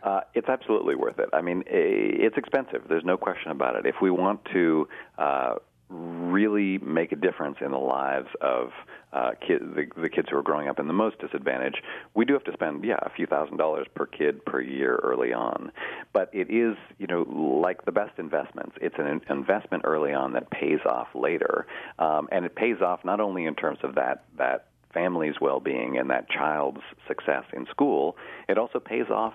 Uh, 0.03 0.21
it's 0.34 0.49
absolutely 0.49 0.95
worth 0.95 1.17
it. 1.19 1.29
I 1.34 1.41
mean, 1.41 1.63
it's 1.67 2.38
expensive. 2.38 2.84
There's 2.88 3.03
no 3.05 3.17
question 3.17 3.51
about 3.51 3.75
it. 3.75 3.86
If 3.86 3.95
we 4.01 4.12
want 4.12 4.45
to 4.53 4.88
uh, 5.17 5.55
really 5.89 6.77
make 6.79 7.12
a 7.12 7.15
difference 7.15 7.58
in 7.62 7.71
the 7.71 7.77
lives 7.77 8.27
of 8.41 8.69
uh, 9.15 9.32
kid, 9.47 9.62
the, 9.75 9.86
the 9.99 10.10
kids 10.10 10.28
who 10.30 10.38
are 10.38 10.43
growing 10.43 10.67
up 10.67 10.78
in 10.78 10.88
the 10.88 10.93
most 10.93 11.17
disadvantaged, 11.19 11.82
we 12.13 12.25
do 12.25 12.34
have 12.34 12.43
to 12.43 12.54
spend 12.54 12.84
yeah 12.84 12.99
a 13.01 13.10
few 13.10 13.25
thousand 13.25 13.58
dollars 13.58 13.88
per 13.95 14.06
kid 14.06 14.43
per 14.45 14.60
year 14.60 14.99
early 15.01 15.32
on. 15.32 15.71
But 16.13 16.30
it 16.34 16.51
is 16.51 16.75
you 16.99 17.08
know 17.08 17.21
like 17.21 17.86
the 17.86 17.93
best 17.93 18.19
investments, 18.19 18.75
it's 18.82 18.95
an 18.99 19.21
investment 19.30 19.84
early 19.86 20.13
on 20.13 20.34
that 20.34 20.51
pays 20.51 20.80
off 20.86 21.08
later, 21.15 21.65
um, 21.97 22.28
and 22.32 22.45
it 22.45 22.56
pays 22.56 22.82
off 22.82 23.06
not 23.06 23.21
only 23.21 23.45
in 23.45 23.56
terms 23.56 23.80
of 23.84 23.95
that 23.95 24.25
that 24.38 24.67
family's 24.93 25.36
well-being 25.41 25.97
and 25.97 26.10
that 26.10 26.30
child's 26.30 26.82
success 27.08 27.43
in 27.54 27.65
school, 27.67 28.17
it 28.47 28.58
also 28.58 28.80
pays 28.80 29.10
off 29.10 29.34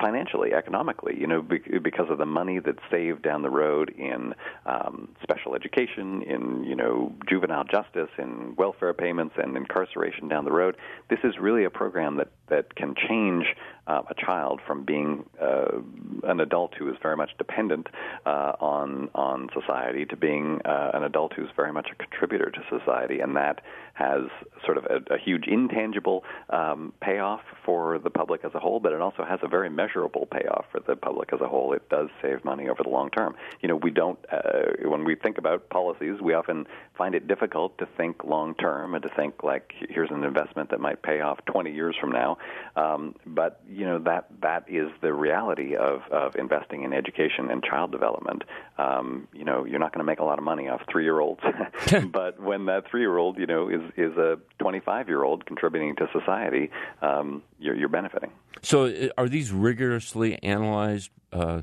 financially, 0.00 0.52
economically, 0.52 1.16
you 1.18 1.26
know, 1.26 1.42
because 1.42 2.10
of 2.10 2.18
the 2.18 2.26
money 2.26 2.58
that's 2.58 2.82
saved 2.90 3.22
down 3.22 3.42
the 3.42 3.50
road 3.50 3.90
in 3.96 4.34
um, 4.66 5.08
special 5.22 5.54
education, 5.54 6.22
in 6.22 6.64
you 6.64 6.76
know 6.76 7.12
juvenile 7.28 7.64
justice, 7.64 8.10
in 8.18 8.54
welfare 8.56 8.94
payments, 8.94 9.34
and 9.36 9.56
incarceration 9.56 10.28
down 10.28 10.44
the 10.44 10.52
road. 10.52 10.76
This 11.08 11.20
is 11.24 11.34
really 11.40 11.64
a 11.64 11.70
program 11.70 12.16
that 12.16 12.28
that 12.48 12.74
can 12.74 12.94
change 13.08 13.46
uh, 13.86 14.02
a 14.08 14.14
child 14.14 14.60
from 14.66 14.84
being 14.84 15.24
uh, 15.40 15.78
an 16.24 16.40
adult 16.40 16.74
who 16.78 16.88
is 16.88 16.96
very 17.02 17.16
much 17.16 17.30
dependent 17.38 17.88
uh, 18.26 18.52
on 18.60 19.08
on 19.14 19.48
society 19.52 20.04
to 20.06 20.16
being 20.16 20.60
uh, 20.64 20.90
an 20.94 21.02
adult 21.02 21.32
who's 21.34 21.50
very 21.56 21.72
much 21.72 21.88
a 21.90 21.94
contributor 21.94 22.50
to 22.50 22.60
society, 22.78 23.20
and 23.20 23.36
that 23.36 23.60
has 24.00 24.22
sort 24.64 24.78
of 24.78 24.84
a, 24.86 25.14
a 25.14 25.18
huge 25.18 25.46
intangible 25.46 26.24
um, 26.48 26.92
payoff 27.00 27.40
for 27.64 27.98
the 27.98 28.10
public 28.10 28.44
as 28.44 28.52
a 28.54 28.58
whole, 28.58 28.80
but 28.80 28.92
it 28.92 29.00
also 29.00 29.24
has 29.24 29.38
a 29.42 29.48
very 29.48 29.68
measurable 29.68 30.26
payoff 30.26 30.64
for 30.72 30.80
the 30.80 30.96
public 30.96 31.32
as 31.32 31.40
a 31.40 31.48
whole. 31.48 31.72
It 31.72 31.88
does 31.90 32.08
save 32.22 32.44
money 32.44 32.68
over 32.68 32.82
the 32.82 32.88
long 32.88 33.10
term. 33.10 33.34
You 33.60 33.68
know, 33.68 33.76
we 33.76 33.90
don't 33.90 34.18
uh, 34.32 34.88
when 34.88 35.04
we 35.04 35.14
think 35.14 35.38
about 35.38 35.68
policies, 35.68 36.20
we 36.20 36.34
often 36.34 36.66
find 36.96 37.14
it 37.14 37.28
difficult 37.28 37.76
to 37.78 37.86
think 37.96 38.24
long 38.24 38.54
term 38.54 38.94
and 38.94 39.02
to 39.02 39.08
think 39.10 39.42
like 39.42 39.72
here's 39.88 40.10
an 40.10 40.24
investment 40.24 40.70
that 40.70 40.80
might 40.80 41.02
pay 41.02 41.20
off 41.20 41.38
20 41.46 41.72
years 41.72 41.94
from 42.00 42.10
now. 42.10 42.38
Um, 42.76 43.14
but 43.26 43.60
you 43.68 43.84
know 43.84 43.98
that 44.00 44.26
that 44.42 44.64
is 44.68 44.90
the 45.02 45.12
reality 45.12 45.76
of 45.76 46.00
of 46.10 46.36
investing 46.36 46.84
in 46.84 46.92
education 46.92 47.50
and 47.50 47.62
child 47.62 47.92
development. 47.92 48.44
Um, 48.78 49.28
you 49.32 49.44
know, 49.44 49.64
you're 49.64 49.78
not 49.78 49.92
going 49.92 50.04
to 50.04 50.10
make 50.10 50.20
a 50.20 50.24
lot 50.24 50.38
of 50.38 50.44
money 50.44 50.68
off 50.68 50.80
three 50.90 51.04
year 51.04 51.20
olds, 51.20 51.40
but 52.12 52.40
when 52.40 52.66
that 52.66 52.84
three 52.90 53.00
year 53.00 53.16
old, 53.16 53.38
you 53.38 53.46
know, 53.46 53.68
is 53.68 53.80
is 53.96 54.16
a 54.16 54.38
25 54.58 55.08
year 55.08 55.24
old 55.24 55.46
contributing 55.46 55.96
to 55.96 56.08
society, 56.12 56.70
um, 57.02 57.42
you're, 57.58 57.76
you're 57.76 57.88
benefiting. 57.88 58.30
So, 58.62 58.86
uh, 58.86 59.08
are 59.16 59.28
these 59.28 59.52
rigorously 59.52 60.42
analyzed 60.42 61.10
uh, 61.32 61.62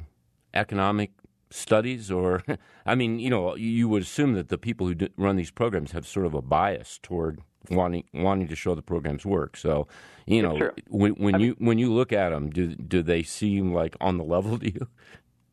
economic 0.54 1.12
studies, 1.50 2.12
or 2.12 2.44
I 2.86 2.96
mean, 2.96 3.20
you 3.20 3.30
know, 3.30 3.56
you 3.56 3.90
would 3.90 4.02
assume 4.04 4.34
that 4.34 4.50
the 4.50 4.58
people 4.58 4.88
who 4.88 4.96
run 5.18 5.36
these 5.36 5.52
programs 5.52 5.92
have 5.92 6.08
sort 6.08 6.26
of 6.26 6.34
a 6.34 6.42
bias 6.42 7.00
toward 7.02 7.42
wanting 7.70 8.06
wanting 8.14 8.48
to 8.48 8.56
show 8.56 8.76
the 8.76 8.82
programs 8.82 9.26
work. 9.26 9.58
So, 9.58 9.88
you 10.26 10.42
know, 10.42 10.72
when, 10.88 11.14
when 11.14 11.40
you 11.40 11.56
mean, 11.60 11.68
when 11.68 11.78
you 11.78 11.94
look 11.94 12.14
at 12.14 12.30
them, 12.30 12.50
do 12.50 12.76
do 12.76 13.02
they 13.02 13.24
seem 13.24 13.74
like 13.74 13.96
on 14.00 14.18
the 14.18 14.24
level 14.24 14.58
to 14.60 14.74
you? 14.74 14.88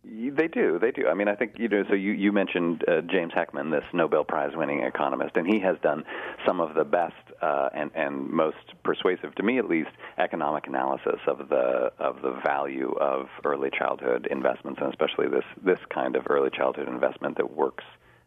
They 0.06 0.48
do. 0.48 0.78
They 0.78 0.90
do. 0.90 1.08
I 1.08 1.14
mean, 1.14 1.28
I 1.28 1.34
think 1.34 1.58
you 1.58 1.68
know. 1.68 1.82
So 1.88 1.94
you 1.94 2.12
you 2.12 2.30
mentioned 2.30 2.84
uh, 2.86 3.00
James 3.02 3.32
Heckman, 3.32 3.70
this 3.70 3.84
Nobel 3.94 4.22
Prize 4.22 4.52
winning 4.54 4.82
economist, 4.82 5.36
and 5.36 5.46
he 5.46 5.60
has 5.60 5.76
done 5.82 6.04
some 6.46 6.60
of 6.60 6.74
the 6.74 6.84
best 6.84 7.14
uh, 7.40 7.70
and 7.74 7.90
and 7.94 8.28
most 8.28 8.74
persuasive, 8.82 9.34
to 9.36 9.42
me 9.42 9.58
at 9.58 9.68
least, 9.68 9.90
economic 10.18 10.66
analysis 10.66 11.20
of 11.26 11.48
the 11.48 11.90
of 11.98 12.20
the 12.20 12.38
value 12.44 12.92
of 13.00 13.28
early 13.44 13.70
childhood 13.70 14.28
investments, 14.30 14.80
and 14.82 14.90
especially 14.90 15.28
this 15.28 15.44
this 15.64 15.78
kind 15.88 16.16
of 16.16 16.26
early 16.28 16.50
childhood 16.50 16.88
investment 16.88 17.38
that 17.38 17.56
works 17.56 17.84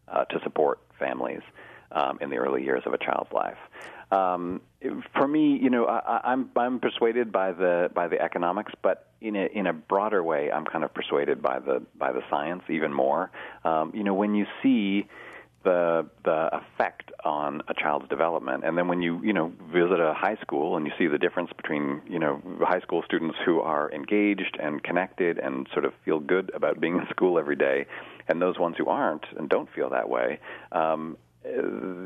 uh, 0.07 0.25
to 0.25 0.39
support 0.43 0.79
families 0.97 1.41
um, 1.91 2.17
in 2.21 2.29
the 2.29 2.37
early 2.37 2.63
years 2.63 2.83
of 2.85 2.93
a 2.93 2.97
child's 2.97 3.31
life. 3.31 3.57
Um, 4.11 4.61
for 5.15 5.27
me, 5.27 5.59
you 5.61 5.69
know, 5.69 5.85
I, 5.85 6.21
I'm 6.23 6.49
I'm 6.55 6.79
persuaded 6.79 7.31
by 7.31 7.51
the 7.51 7.91
by 7.93 8.07
the 8.07 8.21
economics, 8.21 8.71
but 8.81 9.07
in 9.19 9.35
a 9.35 9.47
in 9.47 9.67
a 9.67 9.73
broader 9.73 10.23
way, 10.23 10.51
I'm 10.51 10.65
kind 10.65 10.83
of 10.83 10.93
persuaded 10.93 11.41
by 11.41 11.59
the 11.59 11.83
by 11.97 12.13
the 12.13 12.21
science 12.29 12.63
even 12.69 12.93
more. 12.93 13.31
Um, 13.65 13.91
you 13.93 14.03
know, 14.03 14.13
when 14.13 14.33
you 14.33 14.45
see 14.63 15.07
the 15.63 16.07
the 16.23 16.49
effect 16.53 17.11
on 17.25 17.61
a 17.67 17.73
child's 17.73 18.07
development, 18.07 18.63
and 18.63 18.77
then 18.77 18.87
when 18.87 19.01
you 19.01 19.21
you 19.21 19.33
know 19.33 19.51
visit 19.73 19.99
a 19.99 20.13
high 20.13 20.37
school 20.41 20.77
and 20.77 20.85
you 20.85 20.93
see 20.97 21.07
the 21.07 21.17
difference 21.17 21.49
between 21.57 22.01
you 22.07 22.19
know 22.19 22.41
high 22.61 22.79
school 22.79 23.03
students 23.03 23.35
who 23.45 23.59
are 23.59 23.91
engaged 23.91 24.57
and 24.61 24.81
connected 24.83 25.37
and 25.37 25.67
sort 25.73 25.83
of 25.83 25.93
feel 26.05 26.19
good 26.19 26.49
about 26.53 26.79
being 26.79 26.95
in 26.97 27.05
school 27.09 27.37
every 27.37 27.57
day, 27.57 27.85
and 28.29 28.41
those 28.41 28.57
ones 28.57 28.75
who 28.77 28.87
aren't 28.87 29.25
and 29.37 29.49
don't 29.49 29.69
feel 29.75 29.89
that 29.89 30.07
way. 30.09 30.39
Um, 30.71 31.17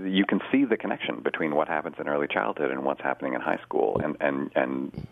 you 0.08 0.26
can 0.28 0.40
see 0.52 0.66
the 0.66 0.78
connection 0.78 1.22
between 1.22 1.56
what 1.56 1.68
happens 1.68 1.96
in 2.00 2.08
early 2.08 2.28
childhood 2.28 2.72
and 2.72 2.84
what's 2.84 3.02
happening 3.02 3.34
in 3.34 3.42
high 3.42 3.60
school, 3.64 4.00
and 4.04 4.16
and 4.20 4.52
and 4.56 5.08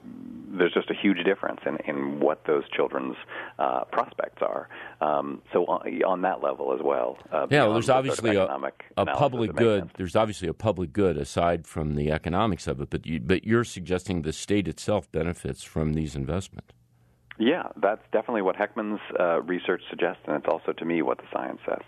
there's 0.52 0.74
just 0.74 0.90
a 0.90 0.94
huge 0.94 1.24
difference 1.24 1.62
in 1.66 1.78
in 1.86 2.20
what 2.20 2.46
those 2.46 2.64
children's 2.70 3.16
uh, 3.60 3.84
prospects 3.86 4.42
are. 4.42 4.68
Um, 5.02 5.42
so 5.54 5.66
on, 5.66 6.04
on, 6.04 6.22
that 6.22 6.42
level 6.44 6.74
as 6.74 6.82
well. 6.84 7.18
Uh, 7.32 7.48
yeah, 7.50 7.64
well, 7.64 7.74
there's 7.74 7.90
obviously 7.90 8.36
a, 8.36 8.48
a 8.98 9.06
public 9.06 9.56
good. 9.56 9.90
There's 9.98 10.16
obviously 10.16 10.48
a 10.48 10.54
public 10.54 10.94
good 10.94 11.18
aside 11.18 11.66
from 11.68 11.96
the 11.96 12.12
economics 12.12 12.68
of 12.68 12.82
it, 12.82 12.90
but 12.90 13.06
you, 13.06 13.20
but 13.20 13.44
you're 13.44 13.64
suggesting 13.64 14.24
the 14.24 14.34
state 14.34 14.68
itself 14.68 15.12
benefits 15.12 15.64
from 15.64 15.94
these 15.94 16.16
investments. 16.16 16.74
Yeah, 17.38 17.70
that's 17.82 18.02
definitely 18.12 18.42
what 18.42 18.58
Heckman's 18.58 19.00
uh, 19.18 19.42
research 19.42 19.82
suggests, 19.90 20.22
and 20.28 20.36
it's 20.36 20.48
also 20.48 20.74
to 20.74 20.86
me 20.86 21.02
what 21.02 21.20
the 21.20 21.24
science 21.32 21.62
says. 21.66 21.84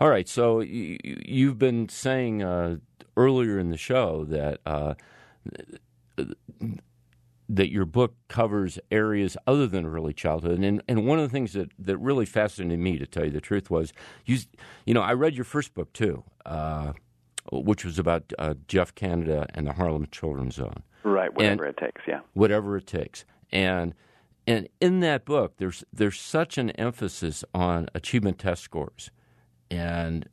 All 0.00 0.08
right. 0.08 0.28
So 0.28 0.60
you've 0.60 1.58
been 1.58 1.88
saying 1.88 2.42
uh, 2.42 2.76
earlier 3.16 3.58
in 3.58 3.70
the 3.70 3.76
show 3.76 4.24
that 4.24 4.60
uh, 4.66 4.94
that 7.48 7.70
your 7.70 7.84
book 7.84 8.14
covers 8.28 8.78
areas 8.90 9.36
other 9.46 9.66
than 9.66 9.84
early 9.84 10.12
childhood, 10.12 10.60
and 10.60 10.82
and 10.88 11.06
one 11.06 11.18
of 11.18 11.24
the 11.24 11.32
things 11.32 11.52
that, 11.52 11.70
that 11.78 11.96
really 11.98 12.26
fascinated 12.26 12.78
me, 12.78 12.98
to 12.98 13.06
tell 13.06 13.24
you 13.24 13.30
the 13.30 13.40
truth, 13.40 13.70
was 13.70 13.92
you 14.24 14.38
you 14.86 14.94
know 14.94 15.02
I 15.02 15.12
read 15.12 15.34
your 15.34 15.44
first 15.44 15.74
book 15.74 15.92
too, 15.92 16.24
uh, 16.46 16.92
which 17.52 17.84
was 17.84 17.98
about 17.98 18.32
uh, 18.38 18.54
Geoff 18.68 18.94
Canada 18.94 19.46
and 19.54 19.66
the 19.66 19.72
Harlem 19.72 20.06
Children's 20.10 20.54
Zone. 20.54 20.82
Right. 21.02 21.34
Whatever 21.34 21.64
and, 21.64 21.76
it 21.76 21.80
takes. 21.80 22.02
Yeah. 22.06 22.20
Whatever 22.32 22.76
it 22.76 22.86
takes, 22.86 23.24
and 23.52 23.94
and 24.46 24.68
in 24.80 25.00
that 25.00 25.24
book, 25.24 25.54
there's 25.58 25.84
there's 25.92 26.20
such 26.20 26.56
an 26.56 26.70
emphasis 26.70 27.44
on 27.54 27.88
achievement 27.94 28.38
test 28.38 28.62
scores 28.62 29.10
and 29.70 30.28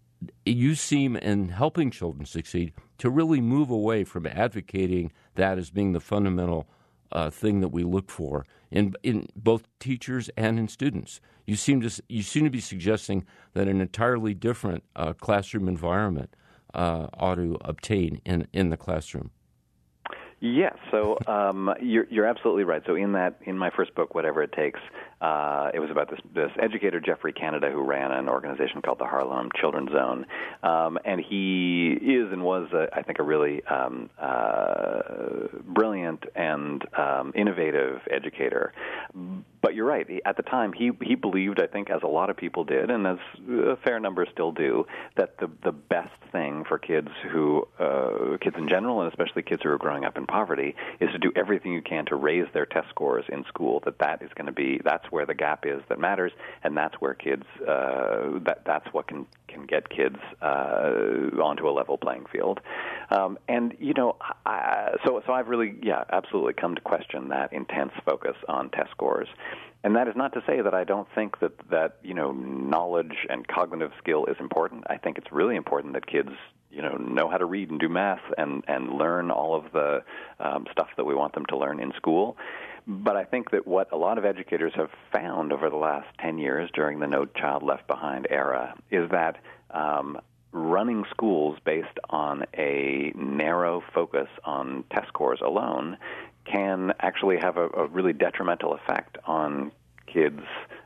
you 0.46 0.76
seem, 0.76 1.16
in 1.16 1.50
helping 1.50 1.92
children 1.92 2.26
succeed, 2.26 2.74
to 2.98 3.10
really 3.10 3.42
move 3.42 3.70
away 3.70 4.04
from 4.04 4.28
advocating 4.28 5.12
that 5.36 5.58
as 5.58 5.70
being 5.70 5.94
the 5.94 6.00
fundamental 6.00 6.68
uh, 7.12 7.30
thing 7.30 7.60
that 7.62 7.70
we 7.70 7.84
look 7.84 8.10
for 8.10 8.46
in 8.70 8.94
in 9.04 9.28
both 9.36 9.68
teachers 9.80 10.30
and 10.38 10.58
in 10.58 10.68
students. 10.68 11.20
You 11.46 11.56
seem 11.56 11.82
to 11.82 12.04
you 12.08 12.22
seem 12.22 12.44
to 12.46 12.50
be 12.50 12.62
suggesting 12.62 13.26
that 13.54 13.68
an 13.68 13.82
entirely 13.82 14.34
different 14.34 14.84
uh, 14.96 15.14
classroom 15.14 15.68
environment 15.68 16.36
uh, 16.74 17.08
ought 17.14 17.36
to 17.36 17.58
obtain 17.62 18.22
in 18.26 18.48
in 18.54 18.70
the 18.70 18.78
classroom. 18.78 19.32
Yes, 20.44 20.76
so 20.90 21.18
um, 21.28 21.72
you're, 21.80 22.08
you're 22.10 22.26
absolutely 22.26 22.64
right. 22.64 22.82
So 22.88 22.96
in 22.96 23.12
that, 23.12 23.36
in 23.46 23.60
my 23.60 23.70
first 23.70 23.94
book, 23.94 24.16
whatever 24.16 24.42
it 24.42 24.52
takes, 24.54 24.80
uh, 25.22 25.70
it 25.74 25.80
was 25.80 25.92
about 25.92 26.10
this, 26.10 26.20
this 26.34 26.52
educator 26.60 27.00
Geoffrey 27.00 27.32
Canada 27.32 27.70
who 27.72 27.84
ran 27.84 28.12
an 28.12 28.28
organization 28.28 28.82
called 28.82 29.00
the 29.00 29.06
Harlem 29.06 29.50
Children's 29.60 29.92
Zone, 29.92 30.26
um, 30.64 30.98
and 31.06 31.22
he 31.22 31.94
is 31.94 32.32
and 32.32 32.44
was, 32.44 32.68
a, 32.74 32.88
I 32.94 33.04
think, 33.04 33.20
a 33.20 33.24
really 33.24 33.64
um, 33.66 34.10
uh, 34.20 35.02
brilliant 35.64 36.24
and 36.36 36.84
um, 36.98 37.34
innovative 37.36 38.02
educator. 38.10 38.74
But 39.62 39.76
you're 39.76 39.86
right. 39.86 40.08
At 40.26 40.38
the 40.38 40.44
time, 40.44 40.74
he 40.74 40.90
he 41.04 41.14
believed, 41.14 41.62
I 41.62 41.68
think, 41.68 41.92
as 41.92 42.02
a 42.04 42.08
lot 42.08 42.32
of 42.32 42.38
people 42.38 42.64
did, 42.64 42.90
and 42.90 43.06
as 43.06 43.18
a 43.48 43.76
fair 43.84 44.00
number 44.00 44.26
still 44.32 44.52
do, 44.52 44.88
that 45.18 45.38
the 45.38 45.52
the 45.64 45.72
best 45.72 46.10
thing 46.32 46.64
for 46.68 46.80
kids 46.80 47.10
who 47.32 47.68
uh, 47.80 48.38
kids 48.42 48.56
in 48.58 48.68
general, 48.70 49.02
and 49.02 49.12
especially 49.12 49.44
kids 49.44 49.62
who 49.64 49.70
are 49.70 49.78
growing 49.78 50.04
up 50.04 50.18
in 50.18 50.26
poverty, 50.26 50.76
is 51.00 51.12
to 51.12 51.20
do 51.20 51.32
everything 51.36 51.74
you 51.74 51.82
can 51.82 52.06
to 52.08 52.16
raise 52.16 52.48
their 52.54 52.66
test 52.66 52.90
scores 52.90 53.26
in 53.30 53.44
school. 53.46 53.82
That 53.86 54.00
that 54.00 54.24
is 54.24 54.32
going 54.36 54.48
to 54.48 54.52
be 54.52 54.82
that's 54.84 55.11
where 55.12 55.26
the 55.26 55.34
gap 55.34 55.66
is 55.66 55.82
that 55.90 56.00
matters, 56.00 56.32
and 56.64 56.76
that's 56.76 56.96
where 56.96 57.14
kids 57.14 57.44
uh, 57.68 58.40
that 58.46 58.62
that's 58.66 58.88
what 58.94 59.08
can 59.08 59.26
can 59.48 59.66
get 59.66 59.90
kids 59.90 60.18
uh, 60.42 61.30
onto 61.42 61.68
a 61.70 61.72
level 61.72 61.98
playing 61.98 62.26
field. 62.32 62.60
Um, 63.10 63.38
and 63.48 63.76
you 63.80 63.94
know, 63.94 64.16
I, 64.46 64.96
so 65.06 65.22
so 65.26 65.34
I've 65.34 65.48
really 65.48 65.76
yeah 65.82 66.04
absolutely 66.12 66.54
come 66.54 66.76
to 66.76 66.82
question 66.82 67.30
that 67.30 67.54
intense 67.54 67.92
focus 68.06 68.36
on 68.48 68.70
test 68.70 68.92
scores. 68.92 69.28
And 69.84 69.96
that 69.96 70.08
is 70.08 70.16
not 70.16 70.34
to 70.34 70.44
say 70.46 70.62
that 70.62 70.76
I 70.76 70.84
don't 70.84 71.08
think 71.16 71.40
that 71.40 71.54
that 71.70 71.98
you 72.04 72.14
know 72.14 72.32
knowledge 72.32 73.26
and 73.30 73.48
cognitive 73.48 73.92
skill 73.98 74.26
is 74.26 74.38
important. 74.40 74.84
I 74.90 74.98
think 74.98 75.18
it's 75.18 75.32
really 75.32 75.56
important 75.56 75.94
that 75.94 76.08
kids 76.08 76.32
you 76.72 76.82
know 76.82 76.96
know 76.96 77.30
how 77.30 77.38
to 77.38 77.46
read 77.46 77.70
and 77.70 77.80
do 77.80 77.90
math 77.90 78.22
and 78.38 78.64
and 78.68 78.94
learn 78.94 79.32
all 79.32 79.56
of 79.56 79.72
the 79.74 80.04
um, 80.40 80.66
stuff 80.72 80.90
that 80.98 81.06
we 81.06 81.16
want 81.16 81.34
them 81.34 81.46
to 81.48 81.58
learn 81.58 81.80
in 81.80 81.92
school. 81.94 82.38
But 82.88 83.16
I 83.16 83.24
think 83.24 83.52
that 83.52 83.68
what 83.68 83.92
a 83.92 83.98
lot 83.98 84.18
of 84.18 84.26
educators 84.26 84.74
have 84.76 84.90
found 85.12 85.54
over 85.54 85.70
the 85.70 85.78
last 85.78 86.08
10 86.20 86.38
years 86.38 86.70
during 86.74 87.00
the 87.00 87.08
No 87.08 87.26
Child 87.26 87.64
Left 87.64 87.88
Behind 87.88 88.28
era 88.30 88.76
is 88.90 89.10
that 89.12 89.38
um, 89.70 90.20
running 90.52 91.06
schools 91.10 91.58
based 91.64 91.98
on 92.10 92.44
a 92.58 93.14
narrow 93.16 93.84
focus 93.94 94.28
on 94.44 94.84
test 94.92 95.08
scores 95.08 95.40
alone 95.46 95.98
can 96.46 96.92
actually 97.00 97.38
have 97.38 97.58
a, 97.58 97.68
a 97.70 97.88
really 97.88 98.14
detrimental 98.14 98.74
effect 98.74 99.18
on 99.26 99.72
kids' 100.12 100.42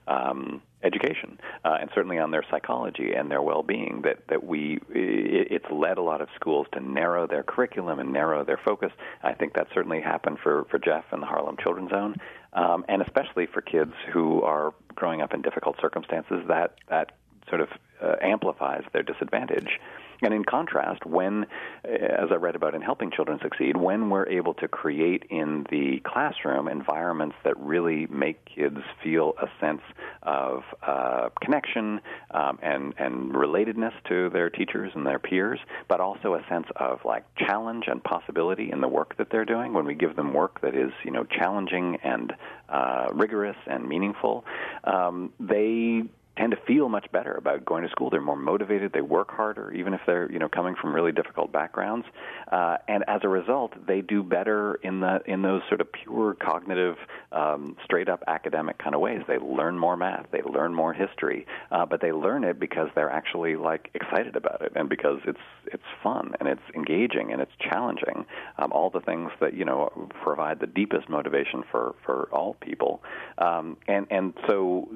um, 0.08 0.62
education 0.84 1.40
uh, 1.64 1.78
and 1.82 1.90
certainly 1.96 2.20
on 2.20 2.32
their 2.32 2.44
psychology 2.50 3.14
and 3.14 3.32
their 3.32 3.42
well-being 3.42 4.02
that 4.04 4.20
that 4.30 4.44
we 4.44 4.80
it, 4.90 5.48
it's 5.52 5.66
led 5.72 5.98
a 5.98 6.02
lot 6.02 6.22
of 6.22 6.28
schools 6.36 6.68
to 6.74 6.80
narrow 6.80 7.26
their 7.26 7.44
curriculum 7.44 8.00
and 8.00 8.14
narrow 8.14 8.46
their 8.46 8.60
focus. 8.64 8.92
I 9.24 9.34
think 9.34 9.54
that 9.54 9.68
certainly 9.74 10.02
happened 10.02 10.38
for 10.44 10.66
for 10.70 10.78
jeff 10.78 11.06
and 11.12 11.22
the 11.22 11.28
harlem 11.28 11.58
children's 11.62 11.90
zone 11.90 12.16
um, 12.54 12.86
and 12.88 13.02
especially 13.02 13.48
for 13.48 13.62
kids 13.62 13.94
who 14.14 14.42
are 14.44 14.74
growing 14.94 15.22
up 15.22 15.34
in 15.34 15.42
difficult 15.42 15.78
circumstances 15.82 16.44
that 16.48 16.76
that 16.90 17.14
sort 17.50 17.62
of 17.62 17.70
uh, 18.02 18.16
amplifies 18.22 18.84
their 18.94 19.04
disadvantage 19.04 19.80
And 20.22 20.34
in 20.34 20.44
contrast, 20.44 21.06
when, 21.06 21.46
as 21.84 22.30
I 22.32 22.36
read 22.36 22.56
about 22.56 22.76
in 22.76 22.82
Helping 22.82 23.12
Children 23.12 23.40
Succeed, 23.42 23.78
when 23.78 24.10
we're 24.10 24.28
able 24.28 24.54
to 24.56 24.68
create 24.68 25.24
in 25.30 25.66
the 25.70 26.02
classroom 26.06 26.68
environments 26.68 27.36
that 27.44 27.58
really 27.60 28.08
make 28.08 28.38
kids 28.46 28.78
feel 29.04 29.34
a 29.42 29.48
sense 29.60 29.82
of 30.24 30.64
uh, 30.86 31.30
connection 31.44 32.02
um, 32.32 32.60
and 32.62 32.94
and 32.98 33.34
relatedness 33.34 33.94
to 34.08 34.30
their 34.30 34.50
teachers 34.50 34.92
and 34.96 35.06
their 35.06 35.20
peers, 35.20 35.60
but 35.88 36.00
also 36.00 36.36
a 36.36 36.44
sense 36.50 36.68
of 36.78 37.00
like 37.06 37.24
challenge 37.36 37.86
and 37.88 38.04
possibility 38.04 38.72
in 38.72 38.82
the 38.82 38.88
work 38.88 39.18
that 39.18 39.30
they're 39.30 39.46
doing. 39.46 39.74
When 39.74 39.86
we 39.86 39.96
give 39.96 40.16
them 40.16 40.34
work 40.34 40.62
that 40.62 40.76
is 40.76 40.92
you 41.04 41.12
know 41.12 41.24
challenging 41.26 41.98
and 42.04 42.34
uh, 42.70 43.08
rigorous 43.14 43.58
and 43.68 43.88
meaningful, 43.88 44.46
um, 44.84 45.34
they 45.40 46.04
tend 46.38 46.52
to 46.52 46.58
feel 46.68 46.90
much 46.90 47.12
better 47.12 47.34
about 47.34 47.66
going 47.66 47.84
to 47.84 47.90
school. 47.90 48.10
They're 48.10 48.22
more 48.22 48.36
motivated. 48.36 48.92
They 48.94 49.02
work 49.02 49.32
harder, 49.32 49.72
even 49.72 49.94
if 49.94 50.02
they're 50.06 50.32
you 50.32 50.40
know 50.40 50.50
coming 50.50 50.76
from 50.80 50.94
really 50.94 51.12
difficult 51.12 51.52
backgrounds. 51.52 52.06
Uh, 52.52 52.78
and 52.88 53.04
as 53.08 53.22
a 53.24 53.30
result, 53.30 53.74
they 53.88 54.02
do 54.02 54.24
better 54.24 54.76
in 54.84 55.00
the 55.00 55.22
in 55.26 55.42
those 55.42 55.62
sort 55.70 55.82
of 55.82 55.88
pure 55.92 56.36
cognitive, 56.36 56.96
um, 57.32 57.76
straight 57.84 58.10
up 58.10 58.24
academic 58.28 58.78
kind 58.78 58.96
of 58.96 59.02
ways. 59.02 59.22
They 59.28 59.38
learn 59.38 59.78
more 59.78 59.98
math. 59.98 60.28
They 60.32 60.42
learn 60.42 60.74
more 60.74 60.94
history. 60.94 61.46
Uh, 61.72 61.86
but 61.86 62.02
they 62.02 62.12
learn 62.12 62.44
it 62.44 62.60
because 62.60 62.90
they're 62.96 63.10
actually 63.10 63.56
like 63.56 63.90
excited 63.94 64.36
about 64.36 64.62
it, 64.62 64.74
and 64.76 64.90
because 64.90 65.20
it's 65.26 65.40
it's 65.68 65.84
fun 66.04 66.34
and 66.40 66.50
it's 66.50 66.62
engaging 66.76 67.32
and 67.32 67.42
it's 67.42 67.52
challenging. 67.60 68.26
Um, 68.58 68.72
all 68.72 68.90
the 68.90 69.02
things 69.02 69.32
that 69.40 69.54
you 69.54 69.66
know 69.66 70.10
provide 70.24 70.60
the 70.60 70.68
deepest 70.68 71.10
motivation 71.10 71.64
for 71.72 71.96
for 72.06 72.28
all 72.32 72.56
people. 72.56 73.02
Um, 73.38 73.78
and 73.88 74.08
and 74.10 74.34
so 74.48 74.88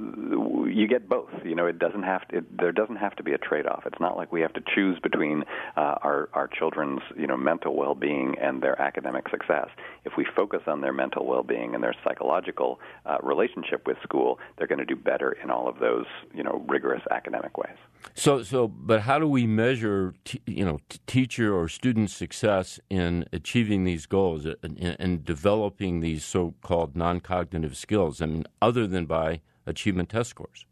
you 0.68 0.88
get 0.88 1.08
both 1.08 1.29
you 1.44 1.56
know, 1.56 1.66
it 1.66 1.80
doesn't 1.80 2.04
have 2.04 2.28
to. 2.30 2.38
It, 2.38 2.58
there 2.58 2.72
doesn't 2.72 2.98
have 2.98 3.16
to 3.18 3.24
be 3.24 3.34
a 3.34 3.38
trade-off. 3.38 3.84
It's 3.86 4.00
not 4.00 4.18
like 4.18 4.32
we 4.32 4.42
have 4.42 4.54
to 4.54 4.62
choose 4.76 5.00
between 5.00 5.44
uh, 5.78 5.96
our 6.02 6.30
our 6.34 6.48
children's 6.48 7.02
you 7.18 7.28
know 7.28 7.38
mental 7.38 7.76
well-being 7.76 8.36
and 8.42 8.62
their 8.62 8.80
academic 8.82 9.30
success. 9.30 9.68
If 10.06 10.14
we 10.18 10.26
focus 10.36 10.62
on 10.68 10.82
their 10.82 10.94
mental 10.94 11.26
well-being 11.26 11.76
and 11.76 11.84
their 11.84 11.96
psychological 12.04 12.80
uh, 13.06 13.18
relationship 13.24 13.88
with 13.88 13.98
school, 14.04 14.40
they're 14.58 14.68
going 14.68 14.80
to 14.80 14.86
do 14.86 14.96
better 14.96 15.32
in 15.44 15.50
all 15.50 15.68
of 15.68 15.80
those 15.80 16.06
you 16.34 16.44
know 16.44 16.64
rigorous 16.68 17.04
academic 17.12 17.58
ways. 17.58 17.78
So, 18.14 18.44
so, 18.44 18.68
but 18.68 19.02
how 19.02 19.20
do 19.20 19.28
we 19.28 19.46
measure, 19.46 20.14
t- 20.24 20.42
you 20.46 20.64
know, 20.64 20.80
t- 20.90 21.00
teacher 21.06 21.54
or 21.54 21.68
student 21.68 22.10
success 22.10 22.80
in 22.90 23.26
achieving 23.34 23.84
these 23.84 24.06
goals 24.06 24.46
and, 24.46 24.96
and 25.00 25.26
developing 25.26 26.00
these 26.00 26.24
so-called 26.24 26.96
non-cognitive 26.96 27.76
skills? 27.76 28.22
I 28.22 28.26
mean, 28.26 28.46
other 28.62 28.88
than 28.88 29.06
by 29.06 29.42
achievement 29.66 30.10
test 30.10 30.30
scores. 30.30 30.66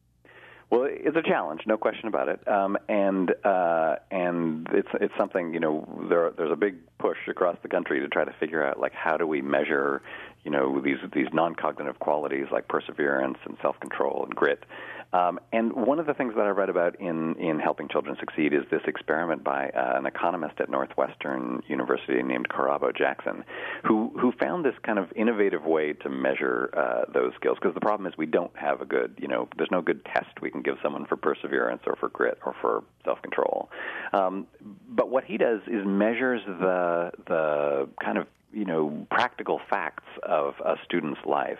Well, 0.69 0.85
it's 0.89 1.15
a 1.15 1.21
challenge, 1.21 1.61
no 1.65 1.77
question 1.77 2.09
about 2.09 2.27
it, 2.27 2.45
um, 2.45 2.77
and 2.89 3.33
uh, 3.45 3.95
and 4.11 4.67
it's 4.73 4.89
it's 4.99 5.13
something 5.17 5.53
you 5.53 5.61
know 5.61 5.87
there 6.09 6.31
there's 6.31 6.51
a 6.51 6.57
big 6.57 6.75
push 6.97 7.17
across 7.29 7.55
the 7.61 7.69
country 7.69 8.01
to 8.01 8.07
try 8.09 8.25
to 8.25 8.33
figure 8.33 8.65
out 8.65 8.77
like 8.77 8.91
how 8.91 9.15
do 9.15 9.25
we 9.25 9.41
measure 9.41 10.01
you 10.43 10.51
know 10.51 10.81
these 10.81 10.97
these 11.13 11.27
non-cognitive 11.31 11.99
qualities 11.99 12.47
like 12.51 12.67
perseverance 12.67 13.37
and 13.45 13.55
self-control 13.61 14.25
and 14.25 14.35
grit 14.35 14.65
um, 15.13 15.39
and 15.53 15.73
one 15.73 15.99
of 15.99 16.05
the 16.05 16.13
things 16.13 16.33
that 16.35 16.45
I 16.45 16.49
read 16.49 16.69
about 16.69 16.99
in, 16.99 17.35
in 17.35 17.59
Helping 17.59 17.87
Children 17.87 18.17
Succeed 18.19 18.53
is 18.53 18.63
this 18.69 18.81
experiment 18.85 19.43
by 19.43 19.69
uh, 19.69 19.97
an 19.97 20.05
economist 20.05 20.59
at 20.59 20.69
Northwestern 20.69 21.63
University 21.67 22.21
named 22.21 22.49
Kirabo 22.49 22.95
Jackson, 22.95 23.45
who, 23.83 24.11
who 24.19 24.33
found 24.33 24.65
this 24.65 24.75
kind 24.83 24.99
of 24.99 25.11
innovative 25.15 25.63
way 25.63 25.93
to 25.93 26.09
measure 26.09 26.69
uh, 26.75 27.11
those 27.13 27.31
skills. 27.35 27.57
Because 27.61 27.73
the 27.73 27.81
problem 27.81 28.05
is 28.05 28.17
we 28.17 28.25
don't 28.25 28.55
have 28.57 28.81
a 28.81 28.85
good, 28.85 29.17
you 29.17 29.29
know, 29.29 29.47
there's 29.55 29.71
no 29.71 29.81
good 29.81 30.03
test 30.05 30.41
we 30.41 30.51
can 30.51 30.61
give 30.61 30.75
someone 30.83 31.05
for 31.05 31.15
perseverance 31.15 31.83
or 31.87 31.95
for 31.95 32.09
grit 32.09 32.37
or 32.45 32.53
for 32.61 32.83
self 33.05 33.21
control. 33.21 33.69
Um, 34.11 34.45
but 34.89 35.09
what 35.09 35.23
he 35.23 35.37
does 35.37 35.61
is 35.67 35.85
measures 35.85 36.41
the, 36.45 37.11
the 37.27 37.89
kind 38.03 38.17
of, 38.17 38.27
you 38.51 38.65
know, 38.65 39.07
practical 39.09 39.61
facts 39.69 40.05
of 40.23 40.55
a 40.65 40.75
student's 40.83 41.21
life 41.25 41.59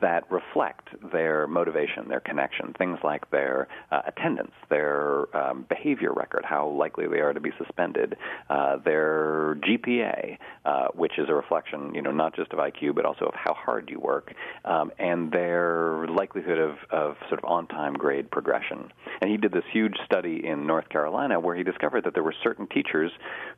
that 0.00 0.30
reflect 0.30 0.88
their 1.12 1.46
motivation, 1.46 2.08
their 2.08 2.20
connection, 2.20 2.74
things 2.78 2.98
like 3.04 3.30
their 3.30 3.68
uh, 3.90 4.02
attendance, 4.06 4.52
their 4.70 5.34
um, 5.36 5.66
behavior 5.68 6.12
record, 6.12 6.44
how 6.44 6.68
likely 6.68 7.06
they 7.06 7.20
are 7.20 7.32
to 7.32 7.40
be 7.40 7.50
suspended, 7.58 8.16
uh, 8.48 8.76
their 8.78 9.58
GPA, 9.66 10.38
uh, 10.64 10.88
which 10.94 11.18
is 11.18 11.28
a 11.28 11.34
reflection, 11.34 11.94
you 11.94 12.02
know, 12.02 12.10
not 12.10 12.34
just 12.34 12.52
of 12.52 12.58
IQ 12.58 12.94
but 12.94 13.04
also 13.04 13.26
of 13.26 13.34
how 13.34 13.54
hard 13.54 13.90
you 13.90 14.00
work, 14.00 14.32
um, 14.64 14.90
and 14.98 15.30
their 15.30 16.06
likelihood 16.08 16.58
of, 16.58 16.76
of 16.90 17.16
sort 17.28 17.38
of 17.38 17.44
on-time 17.44 17.94
grade 17.94 18.30
progression. 18.30 18.90
And 19.20 19.30
he 19.30 19.36
did 19.36 19.52
this 19.52 19.64
huge 19.72 19.96
study 20.04 20.46
in 20.46 20.66
North 20.66 20.88
Carolina 20.88 21.38
where 21.38 21.56
he 21.56 21.62
discovered 21.62 22.04
that 22.04 22.14
there 22.14 22.22
were 22.22 22.34
certain 22.42 22.66
teachers 22.66 23.10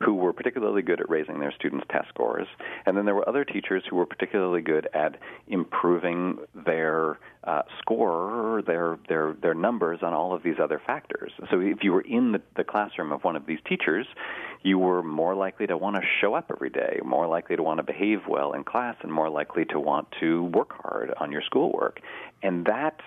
who 0.03 0.13
were 0.13 0.33
particularly 0.33 0.81
good 0.81 0.99
at 0.99 1.09
raising 1.09 1.39
their 1.39 1.53
students' 1.53 1.85
test 1.89 2.09
scores, 2.09 2.47
and 2.85 2.97
then 2.97 3.05
there 3.05 3.15
were 3.15 3.27
other 3.27 3.45
teachers 3.45 3.83
who 3.89 3.95
were 3.95 4.05
particularly 4.05 4.61
good 4.61 4.87
at 4.93 5.17
improving 5.47 6.24
their 6.53 7.19
uh, 7.43 7.63
score, 7.79 8.63
their 8.65 8.97
their 9.07 9.27
their 9.41 9.53
numbers 9.53 9.99
on 10.01 10.13
all 10.13 10.33
of 10.33 10.41
these 10.43 10.59
other 10.65 10.81
factors. 10.85 11.31
So 11.49 11.59
if 11.59 11.83
you 11.83 11.91
were 11.95 12.05
in 12.17 12.31
the, 12.33 12.41
the 12.55 12.63
classroom 12.63 13.11
of 13.11 13.23
one 13.23 13.35
of 13.35 13.45
these 13.45 13.59
teachers, 13.71 14.07
you 14.63 14.77
were 14.79 15.03
more 15.03 15.35
likely 15.35 15.67
to 15.67 15.77
want 15.77 15.95
to 15.97 16.01
show 16.21 16.33
up 16.33 16.47
every 16.55 16.69
day, 16.69 16.99
more 17.03 17.27
likely 17.27 17.55
to 17.55 17.63
want 17.63 17.77
to 17.77 17.83
behave 17.83 18.19
well 18.27 18.53
in 18.53 18.63
class, 18.63 18.95
and 19.03 19.11
more 19.11 19.29
likely 19.29 19.65
to 19.65 19.79
want 19.79 20.07
to 20.19 20.43
work 20.59 20.71
hard 20.81 21.13
on 21.17 21.31
your 21.31 21.43
schoolwork. 21.49 21.99
And 22.41 22.65
that 22.65 22.97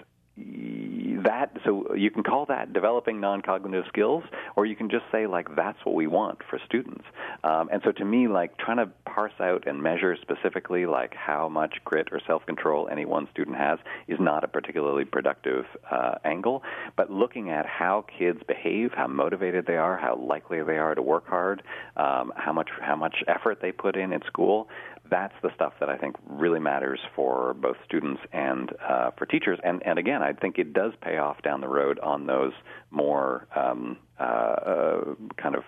that 1.24 1.56
so 1.64 1.94
you 1.94 2.10
can 2.10 2.22
call 2.22 2.46
that 2.46 2.72
developing 2.72 3.20
non-cognitive 3.20 3.84
skills 3.88 4.24
or 4.56 4.66
you 4.66 4.76
can 4.76 4.90
just 4.90 5.04
say 5.10 5.26
like 5.26 5.54
that's 5.56 5.78
what 5.84 5.94
we 5.94 6.06
want 6.06 6.38
for 6.48 6.58
students. 6.66 7.04
Um, 7.44 7.68
and 7.72 7.82
so 7.84 7.92
to 7.92 8.04
me 8.04 8.28
like 8.28 8.56
trying 8.58 8.78
to 8.78 8.90
parse 9.06 9.32
out 9.40 9.66
and 9.66 9.82
measure 9.82 10.16
specifically 10.20 10.86
like 10.86 11.14
how 11.14 11.48
much 11.48 11.76
grit 11.84 12.08
or 12.12 12.20
self-control 12.26 12.88
any 12.90 13.04
one 13.04 13.28
student 13.32 13.56
has 13.56 13.78
is 14.06 14.18
not 14.20 14.44
a 14.44 14.48
particularly 14.48 15.04
productive 15.04 15.64
uh, 15.90 16.14
angle. 16.24 16.62
But 16.96 17.10
looking 17.10 17.50
at 17.50 17.66
how 17.66 18.04
kids 18.18 18.40
behave 18.46 18.92
how 18.94 19.06
motivated 19.06 19.66
they 19.66 19.76
are 19.76 19.96
how 19.96 20.16
likely 20.16 20.62
they 20.62 20.78
are 20.78 20.94
to 20.94 21.02
work 21.02 21.26
hard 21.26 21.62
um, 21.96 22.32
how 22.36 22.52
much 22.52 22.68
how 22.80 22.96
much 22.96 23.16
effort 23.26 23.58
they 23.60 23.72
put 23.72 23.96
in 23.96 24.12
at 24.12 24.24
school 24.26 24.68
that's 25.10 25.34
the 25.42 25.50
stuff 25.54 25.72
that 25.80 25.88
I 25.88 25.96
think 25.96 26.16
really 26.28 26.60
matters 26.60 27.00
for 27.14 27.54
both 27.54 27.76
students 27.84 28.20
and 28.32 28.72
uh, 28.86 29.10
for 29.16 29.26
teachers. 29.26 29.58
And, 29.64 29.82
and 29.84 29.98
again, 29.98 30.22
I 30.22 30.32
think 30.32 30.58
it 30.58 30.72
does 30.72 30.92
pay 31.00 31.18
off 31.18 31.42
down 31.42 31.60
the 31.60 31.68
road 31.68 31.98
on 32.00 32.26
those 32.26 32.52
more 32.90 33.46
um, 33.54 33.98
uh, 34.20 34.22
uh, 34.22 35.04
kind 35.36 35.54
of 35.54 35.62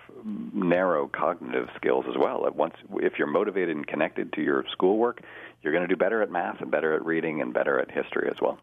narrow 0.53 1.07
cognitive 1.07 1.69
skills 1.75 2.05
as 2.09 2.15
well. 2.17 2.47
Once, 2.55 2.75
if 2.97 3.13
you're 3.17 3.27
motivated 3.27 3.75
and 3.75 3.87
connected 3.87 4.33
to 4.33 4.41
your 4.41 4.65
schoolwork, 4.71 5.21
you're 5.61 5.73
going 5.73 5.87
to 5.87 5.93
do 5.93 5.97
better 5.97 6.21
at 6.21 6.31
math 6.31 6.61
and 6.61 6.71
better 6.71 6.93
at 6.93 7.05
reading 7.05 7.41
and 7.41 7.53
better 7.53 7.79
at 7.79 7.91
history 7.91 8.27
as 8.29 8.37
well. 8.41 8.59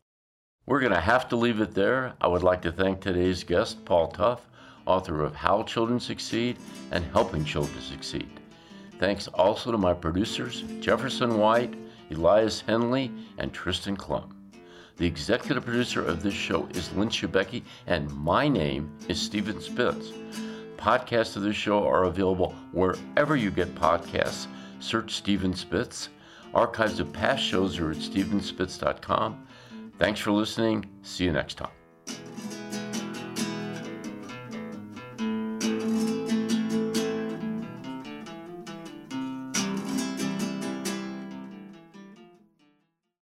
We're 0.66 0.80
going 0.80 0.92
to 0.92 1.00
have 1.00 1.28
to 1.30 1.36
leave 1.36 1.60
it 1.60 1.74
there. 1.74 2.12
I 2.20 2.28
would 2.28 2.42
like 2.42 2.62
to 2.62 2.72
thank 2.72 3.00
today's 3.00 3.42
guest, 3.42 3.84
Paul 3.84 4.08
Tough, 4.08 4.42
author 4.84 5.22
of 5.22 5.34
How 5.34 5.62
Children 5.62 5.98
Succeed 6.00 6.58
and 6.90 7.04
Helping 7.06 7.44
Children 7.44 7.80
Succeed. 7.80 8.38
Thanks 8.98 9.28
also 9.28 9.70
to 9.70 9.78
my 9.78 9.94
producers, 9.94 10.64
Jefferson 10.80 11.38
White, 11.38 11.74
Elias 12.11 12.61
Henley, 12.61 13.12
and 13.38 13.52
Tristan 13.52 13.96
Klum. 13.96 14.32
The 14.96 15.06
executive 15.06 15.64
producer 15.64 16.04
of 16.04 16.22
this 16.22 16.34
show 16.34 16.66
is 16.72 16.92
Lynn 16.94 17.08
Shebeki, 17.08 17.62
and 17.87 18.12
my 18.12 18.48
name 18.48 18.92
is 19.08 19.20
Stephen 19.20 19.61
Spitz. 19.61 20.11
Podcasts 20.76 21.37
of 21.37 21.42
this 21.42 21.54
show 21.54 21.87
are 21.87 22.04
available 22.04 22.54
wherever 22.72 23.37
you 23.37 23.50
get 23.52 23.74
podcasts. 23.76 24.46
Search 24.80 25.14
Stephen 25.14 25.54
Spitz. 25.54 26.08
Archives 26.54 26.98
of 26.98 27.12
past 27.12 27.42
shows 27.42 27.78
are 27.78 27.90
at 27.90 27.98
stephenspitz.com. 27.98 29.46
Thanks 29.98 30.20
for 30.20 30.32
listening. 30.32 30.87
See 31.02 31.24
you 31.24 31.32
next 31.32 31.54
time. 31.54 31.77